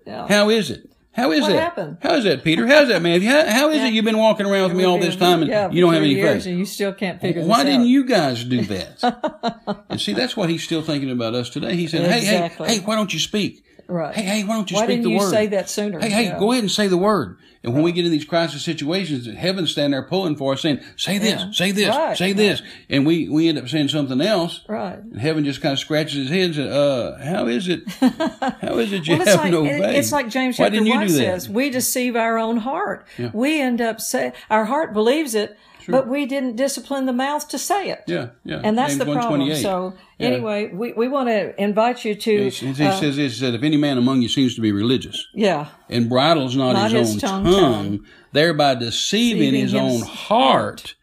Yeah. 0.05 0.27
How 0.27 0.49
is 0.49 0.71
it? 0.71 0.89
How 1.11 1.31
is 1.31 1.41
What 1.41 1.49
that? 1.53 1.59
happened? 1.59 1.97
How 2.01 2.13
is 2.15 2.25
that, 2.25 2.43
Peter? 2.43 2.67
How's 2.67 2.89
that, 2.89 3.01
man? 3.01 3.21
How, 3.23 3.45
how 3.47 3.69
is 3.69 3.77
Yeah. 3.77 3.87
it 3.87 3.93
you've 3.93 4.05
been 4.05 4.19
walking 4.19 4.45
around 4.45 4.69
with 4.69 4.77
me 4.77 4.83
all 4.83 4.99
this 4.99 5.15
time 5.15 5.41
and 5.41 5.49
Yeah, 5.49 5.69
you 5.71 5.81
don't 5.81 5.93
have 5.93 6.03
any 6.03 6.13
faith? 6.21 6.45
And 6.45 6.59
you 6.59 6.65
still 6.65 6.93
can't 6.93 7.19
figure 7.19 7.43
Why 7.43 7.63
didn't 7.63 7.81
out. 7.81 7.87
you 7.87 8.05
guys 8.05 8.43
do 8.43 8.61
that? 8.65 9.83
and 9.89 9.99
see, 9.99 10.13
that's 10.13 10.37
what 10.37 10.49
he's 10.51 10.63
still 10.63 10.83
thinking 10.83 11.09
about 11.09 11.33
us 11.33 11.49
today. 11.49 11.75
He 11.75 11.87
said, 11.87 12.01
"Hey, 12.09 12.19
Exactly. 12.19 12.67
hey, 12.67 12.75
hey, 12.75 12.79
why 12.81 12.95
don't 12.95 13.11
you 13.13 13.19
speak? 13.19 13.63
Right. 13.87 14.13
Hey, 14.13 14.21
hey, 14.23 14.43
why 14.43 14.55
don't 14.57 14.69
you 14.69 14.75
Why 14.75 14.83
speak 14.83 14.89
didn't 14.97 15.03
the 15.05 15.09
you 15.11 15.17
word? 15.17 15.31
say 15.31 15.47
that 15.47 15.69
sooner? 15.69 15.99
Hey, 15.99 16.09
hey, 16.09 16.25
Yeah. 16.25 16.39
go 16.39 16.51
ahead 16.51 16.63
and 16.63 16.71
say 16.71 16.87
the 16.87 16.97
word." 16.97 17.37
And 17.67 17.75
when 17.75 17.83
we 17.83 17.91
get 17.91 18.05
in 18.05 18.11
these 18.11 18.23
crisis 18.23 18.63
situations, 18.63 19.27
heaven's 19.27 19.71
standing 19.71 19.91
there 19.91 20.01
pulling 20.03 20.37
for 20.37 20.53
us, 20.53 20.61
saying, 20.61 20.79
"Say 20.95 21.17
this, 21.17 21.41
Yeah. 21.41 21.51
say 21.51 21.71
this, 21.71 21.89
Right, 21.89 22.17
say 22.17 22.31
this," 22.31 22.61
and 22.89 23.05
we 23.05 23.27
we 23.27 23.49
end 23.49 23.57
up 23.57 23.67
saying 23.67 23.89
something 23.89 24.21
else. 24.21 24.61
Right. 24.69 24.97
And 24.97 25.19
heaven 25.19 25.43
just 25.43 25.59
kind 25.61 25.73
of 25.73 25.79
scratches 25.79 26.13
his 26.13 26.29
head 26.29 26.45
and 26.45 26.55
says, 26.55 26.71
"Uh, 26.73 27.19
how 27.21 27.47
is 27.47 27.67
it? 27.67 27.81
How 27.99 28.77
is 28.77 28.93
it 28.93 29.05
you 29.07 29.17
Well, 29.17 29.27
have 29.27 29.39
like, 29.41 29.51
no 29.51 29.65
it- 29.65 29.81
faith? 29.81 29.95
it's 29.97 30.11
like 30.13 30.29
James 30.29 30.55
chapter 30.55 30.81
1 30.81 31.07
do 31.07 31.13
that? 31.13 31.17
says, 31.41 31.49
we 31.49 31.69
deceive 31.69 32.15
our 32.15 32.37
own 32.37 32.57
heart. 32.57 33.05
We 33.33 33.59
end 33.59 33.81
up 33.81 33.99
say 33.99 34.31
our 34.49 34.63
heart 34.65 34.93
believes 34.93 35.35
it, 35.35 35.57
but 35.87 36.07
we 36.07 36.25
didn't 36.25 36.55
discipline 36.55 37.05
the 37.05 37.13
mouth 37.13 37.47
to 37.49 37.57
say 37.57 37.89
it. 37.89 38.03
Yeah, 38.07 38.29
yeah. 38.43 38.61
And 38.63 38.77
that's 38.77 38.95
James 38.95 39.05
the 39.05 39.13
problem. 39.13 39.55
So 39.55 39.93
Yeah. 40.17 40.27
anyway, 40.27 40.69
we, 40.73 40.93
we 40.93 41.07
want 41.07 41.29
to 41.29 41.59
invite 41.61 42.03
you 42.05 42.15
to, 42.15 42.49
He, 42.49 42.73
he 42.73 42.85
uh, 42.85 42.91
says 42.99 43.15
he 43.15 43.29
said, 43.29 43.53
if 43.53 43.63
any 43.63 43.77
man 43.77 43.97
among 43.97 44.21
you 44.21 44.29
seems 44.29 44.55
to 44.55 44.61
be 44.61 44.71
religious 44.71 45.25
yeah, 45.33 45.67
and 45.89 46.09
bridles 46.09 46.55
not, 46.55 46.73
Not 46.73 46.91
his, 46.91 47.13
his 47.13 47.23
own 47.23 47.29
tongue, 47.29 47.43
tongue, 47.45 47.73
tongue. 47.73 48.05
thereby 48.33 48.75
deceiving 48.75 49.53
Deceiving 49.53 49.53
his 49.61 49.71
his 49.71 49.81
own 49.81 50.01
heart, 50.07 50.95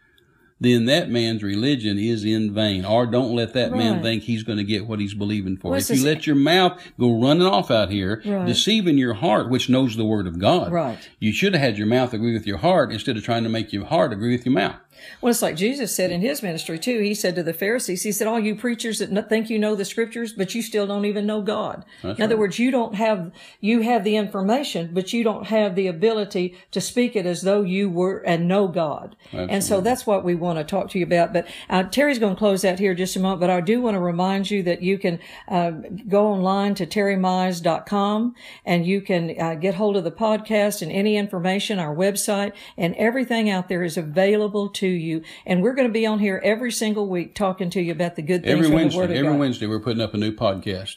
then 0.60 0.84
that 0.86 1.10
man's 1.10 1.42
religion 1.42 1.98
is 1.98 2.24
in 2.24 2.54
vain. 2.54 2.84
Or 2.84 3.06
don't 3.06 3.34
let 3.34 3.52
that 3.54 3.72
man 3.72 4.02
think 4.02 4.22
he's 4.22 4.42
going 4.44 4.58
to 4.58 4.64
get 4.64 4.86
what 4.86 5.00
he's 5.00 5.12
believing 5.14 5.56
for. 5.56 5.70
Well, 5.72 5.80
if 5.80 5.90
you 5.90 6.02
let 6.04 6.26
your 6.26 6.36
mouth 6.36 6.80
go 6.98 7.20
running 7.20 7.46
off 7.46 7.70
out 7.70 7.90
here, 7.90 8.22
Right. 8.24 8.46
deceiving 8.46 8.96
your 8.96 9.14
heart, 9.14 9.50
which 9.50 9.68
knows 9.68 9.96
the 9.96 10.04
word 10.04 10.26
of 10.26 10.38
God, 10.38 10.72
Right. 10.72 10.98
you 11.18 11.32
should 11.32 11.54
have 11.54 11.62
had 11.62 11.76
your 11.78 11.86
mouth 11.88 12.14
agree 12.14 12.32
with 12.32 12.46
your 12.46 12.58
heart 12.58 12.92
instead 12.92 13.16
of 13.16 13.24
trying 13.24 13.42
to 13.42 13.48
make 13.50 13.72
your 13.72 13.84
heart 13.86 14.12
agree 14.12 14.30
with 14.32 14.46
your 14.46 14.54
mouth. 14.54 14.76
Well, 15.20 15.30
it's 15.30 15.42
like 15.42 15.56
Jesus 15.56 15.94
said 15.94 16.10
in 16.10 16.20
his 16.20 16.42
ministry 16.42 16.78
too. 16.78 17.00
He 17.00 17.14
said 17.14 17.34
to 17.36 17.42
the 17.42 17.52
Pharisees, 17.52 18.02
he 18.02 18.12
said, 18.12 18.26
all 18.26 18.40
you 18.40 18.54
preachers 18.54 18.98
that 18.98 19.28
think 19.28 19.50
you 19.50 19.58
know 19.58 19.74
the 19.74 19.84
scriptures, 19.84 20.32
but 20.32 20.54
you 20.54 20.62
still 20.62 20.86
don't 20.86 21.04
even 21.04 21.26
know 21.26 21.42
God. 21.42 21.84
That's 22.02 22.18
in 22.18 22.24
other 22.24 22.34
right. 22.34 22.40
words, 22.40 22.58
you 22.58 22.70
don't 22.70 22.94
have, 22.94 23.32
you 23.60 23.80
have 23.80 24.04
the 24.04 24.16
information, 24.16 24.90
but 24.92 25.12
you 25.12 25.24
don't 25.24 25.46
have 25.46 25.74
the 25.74 25.86
ability 25.86 26.56
to 26.72 26.80
speak 26.80 27.16
it 27.16 27.26
as 27.26 27.42
though 27.42 27.62
you 27.62 27.88
were 27.88 28.18
and 28.18 28.48
know 28.48 28.68
God. 28.68 29.16
And 29.32 29.64
so 29.64 29.80
that's 29.80 30.06
what 30.06 30.24
we 30.24 30.34
want 30.34 30.58
to 30.58 30.64
talk 30.64 30.90
to 30.90 30.98
you 30.98 31.04
about. 31.04 31.32
But 31.32 31.46
uh, 31.70 31.84
Terry's 31.84 32.18
going 32.18 32.34
to 32.34 32.38
close 32.38 32.64
out 32.64 32.78
here 32.78 32.94
just 32.94 33.16
a 33.16 33.20
moment, 33.20 33.40
but 33.40 33.50
I 33.50 33.60
do 33.60 33.80
want 33.80 33.94
to 33.94 34.00
remind 34.00 34.50
you 34.50 34.62
that 34.64 34.82
you 34.82 34.98
can 34.98 35.18
uh, 35.48 35.72
go 36.08 36.28
online 36.28 36.74
to 36.76 36.86
terrymize.com 36.86 38.34
and 38.64 38.86
you 38.86 39.00
can 39.00 39.40
uh, 39.40 39.54
get 39.54 39.74
hold 39.74 39.96
of 39.96 40.04
the 40.04 40.10
podcast 40.10 40.82
and 40.82 40.92
any 40.92 41.16
information, 41.16 41.78
our 41.78 41.94
website, 41.94 42.52
and 42.76 42.94
everything 42.96 43.50
out 43.50 43.68
there 43.68 43.82
is 43.82 43.96
available 43.96 44.68
to 44.68 44.83
you. 44.88 45.22
And 45.46 45.62
we're 45.62 45.74
going 45.74 45.88
to 45.88 45.92
be 45.92 46.06
on 46.06 46.18
here 46.18 46.40
every 46.44 46.72
single 46.72 47.08
week 47.08 47.34
talking 47.34 47.70
to 47.70 47.80
you 47.80 47.92
about 47.92 48.16
the 48.16 48.22
good 48.22 48.42
things 48.42 48.64
Every 48.64 48.74
Wednesday, 48.74 48.96
the 48.96 49.00
Word 49.00 49.10
of 49.10 49.16
every 49.16 49.32
God. 49.32 49.38
Wednesday, 49.38 49.66
we're 49.66 49.80
putting 49.80 50.02
up 50.02 50.14
a 50.14 50.16
new 50.16 50.32
podcast. 50.32 50.96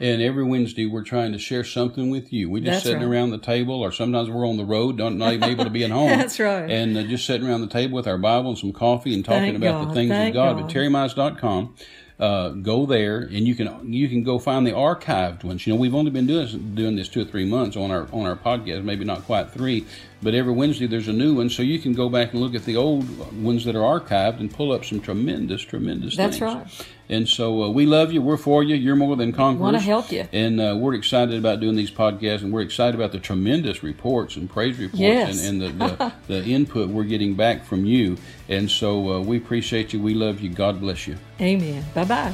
And 0.00 0.22
every 0.22 0.44
Wednesday, 0.44 0.86
we're 0.86 1.02
trying 1.02 1.32
to 1.32 1.38
share 1.38 1.64
something 1.64 2.08
with 2.08 2.32
you. 2.32 2.48
We're 2.48 2.62
just 2.62 2.70
That's 2.70 2.82
sitting 2.84 3.00
right. 3.00 3.16
around 3.16 3.30
the 3.30 3.38
table, 3.38 3.80
or 3.82 3.90
sometimes 3.90 4.30
we're 4.30 4.46
on 4.46 4.56
the 4.56 4.64
road, 4.64 4.96
don't, 4.96 5.18
not 5.18 5.32
even 5.32 5.50
able 5.50 5.64
to 5.64 5.70
be 5.70 5.82
at 5.82 5.90
home. 5.90 6.08
That's 6.18 6.38
right. 6.38 6.70
And 6.70 6.96
uh, 6.96 7.02
just 7.02 7.26
sitting 7.26 7.48
around 7.48 7.62
the 7.62 7.68
table 7.68 7.96
with 7.96 8.06
our 8.06 8.18
Bible 8.18 8.50
and 8.50 8.58
some 8.58 8.72
coffee 8.72 9.12
and 9.12 9.24
talking 9.24 9.42
Thank 9.42 9.56
about 9.56 9.88
the 9.88 9.94
things 9.94 10.10
Thank 10.10 10.34
of 10.34 10.34
God. 10.34 10.56
God. 10.56 10.66
But 10.66 10.72
terrymize.com, 10.72 11.74
uh, 12.18 12.50
go 12.50 12.84
there 12.84 13.20
and 13.20 13.46
you 13.46 13.54
can 13.54 13.92
you 13.92 14.08
can 14.08 14.22
go 14.24 14.38
find 14.38 14.66
the 14.66 14.72
archived 14.72 15.44
ones. 15.44 15.66
You 15.66 15.72
know, 15.74 15.78
we've 15.78 15.94
only 15.94 16.10
been 16.10 16.26
doing 16.26 16.40
this, 16.46 16.52
doing 16.52 16.96
this 16.96 17.08
two 17.08 17.22
or 17.22 17.24
three 17.24 17.44
months 17.44 17.76
on 17.76 17.90
our 17.90 18.08
on 18.12 18.26
our 18.26 18.36
podcast, 18.36 18.82
maybe 18.82 19.04
not 19.04 19.24
quite 19.24 19.50
three, 19.50 19.86
but 20.22 20.34
every 20.34 20.52
Wednesday 20.52 20.86
there's 20.86 21.08
a 21.08 21.12
new 21.12 21.36
one, 21.36 21.48
so 21.48 21.62
you 21.62 21.78
can 21.78 21.92
go 21.92 22.08
back 22.08 22.32
and 22.32 22.40
look 22.40 22.54
at 22.54 22.64
the 22.64 22.76
old 22.76 23.06
ones 23.42 23.64
that 23.64 23.76
are 23.76 24.00
archived 24.00 24.40
and 24.40 24.52
pull 24.52 24.72
up 24.72 24.84
some 24.84 25.00
tremendous, 25.00 25.62
tremendous 25.62 26.16
That's 26.16 26.38
things. 26.38 26.54
right. 26.54 26.86
And 27.10 27.26
so 27.28 27.62
uh, 27.64 27.68
we 27.70 27.86
love 27.86 28.12
you. 28.12 28.20
We're 28.20 28.36
for 28.36 28.62
you. 28.62 28.74
You're 28.74 28.94
more 28.96 29.16
than 29.16 29.32
conquerors. 29.32 29.62
Wanna 29.62 29.80
help 29.80 30.12
you. 30.12 30.28
And 30.32 30.60
uh, 30.60 30.76
we're 30.78 30.94
excited 30.94 31.36
about 31.38 31.58
doing 31.60 31.74
these 31.76 31.90
podcasts, 31.90 32.42
and 32.42 32.52
we're 32.52 32.60
excited 32.60 32.94
about 32.94 33.12
the 33.12 33.18
tremendous 33.18 33.82
reports 33.82 34.36
and 34.36 34.48
praise 34.50 34.78
reports 34.78 35.00
Yes. 35.00 35.46
and, 35.48 35.62
and 35.62 35.80
the, 35.80 35.86
the, 35.86 36.12
the 36.42 36.44
input 36.44 36.90
we're 36.90 37.04
getting 37.04 37.34
back 37.34 37.64
from 37.64 37.84
you. 37.86 38.18
And 38.48 38.70
so 38.70 39.12
uh, 39.14 39.20
we 39.20 39.38
appreciate 39.38 39.92
you. 39.92 40.02
We 40.02 40.12
love 40.14 40.40
you. 40.40 40.50
God 40.50 40.80
bless 40.80 41.06
you. 41.06 41.16
Amen. 41.40 41.84
Bye 41.94 42.04
bye. 42.04 42.32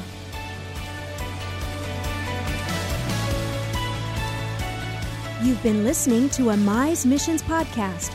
You've 5.43 5.63
been 5.63 5.85
listening 5.85 6.31
to 6.31 6.51
a 6.51 6.55
Mize 6.55 7.05
Missions 7.05 7.43
podcast. 7.43 8.15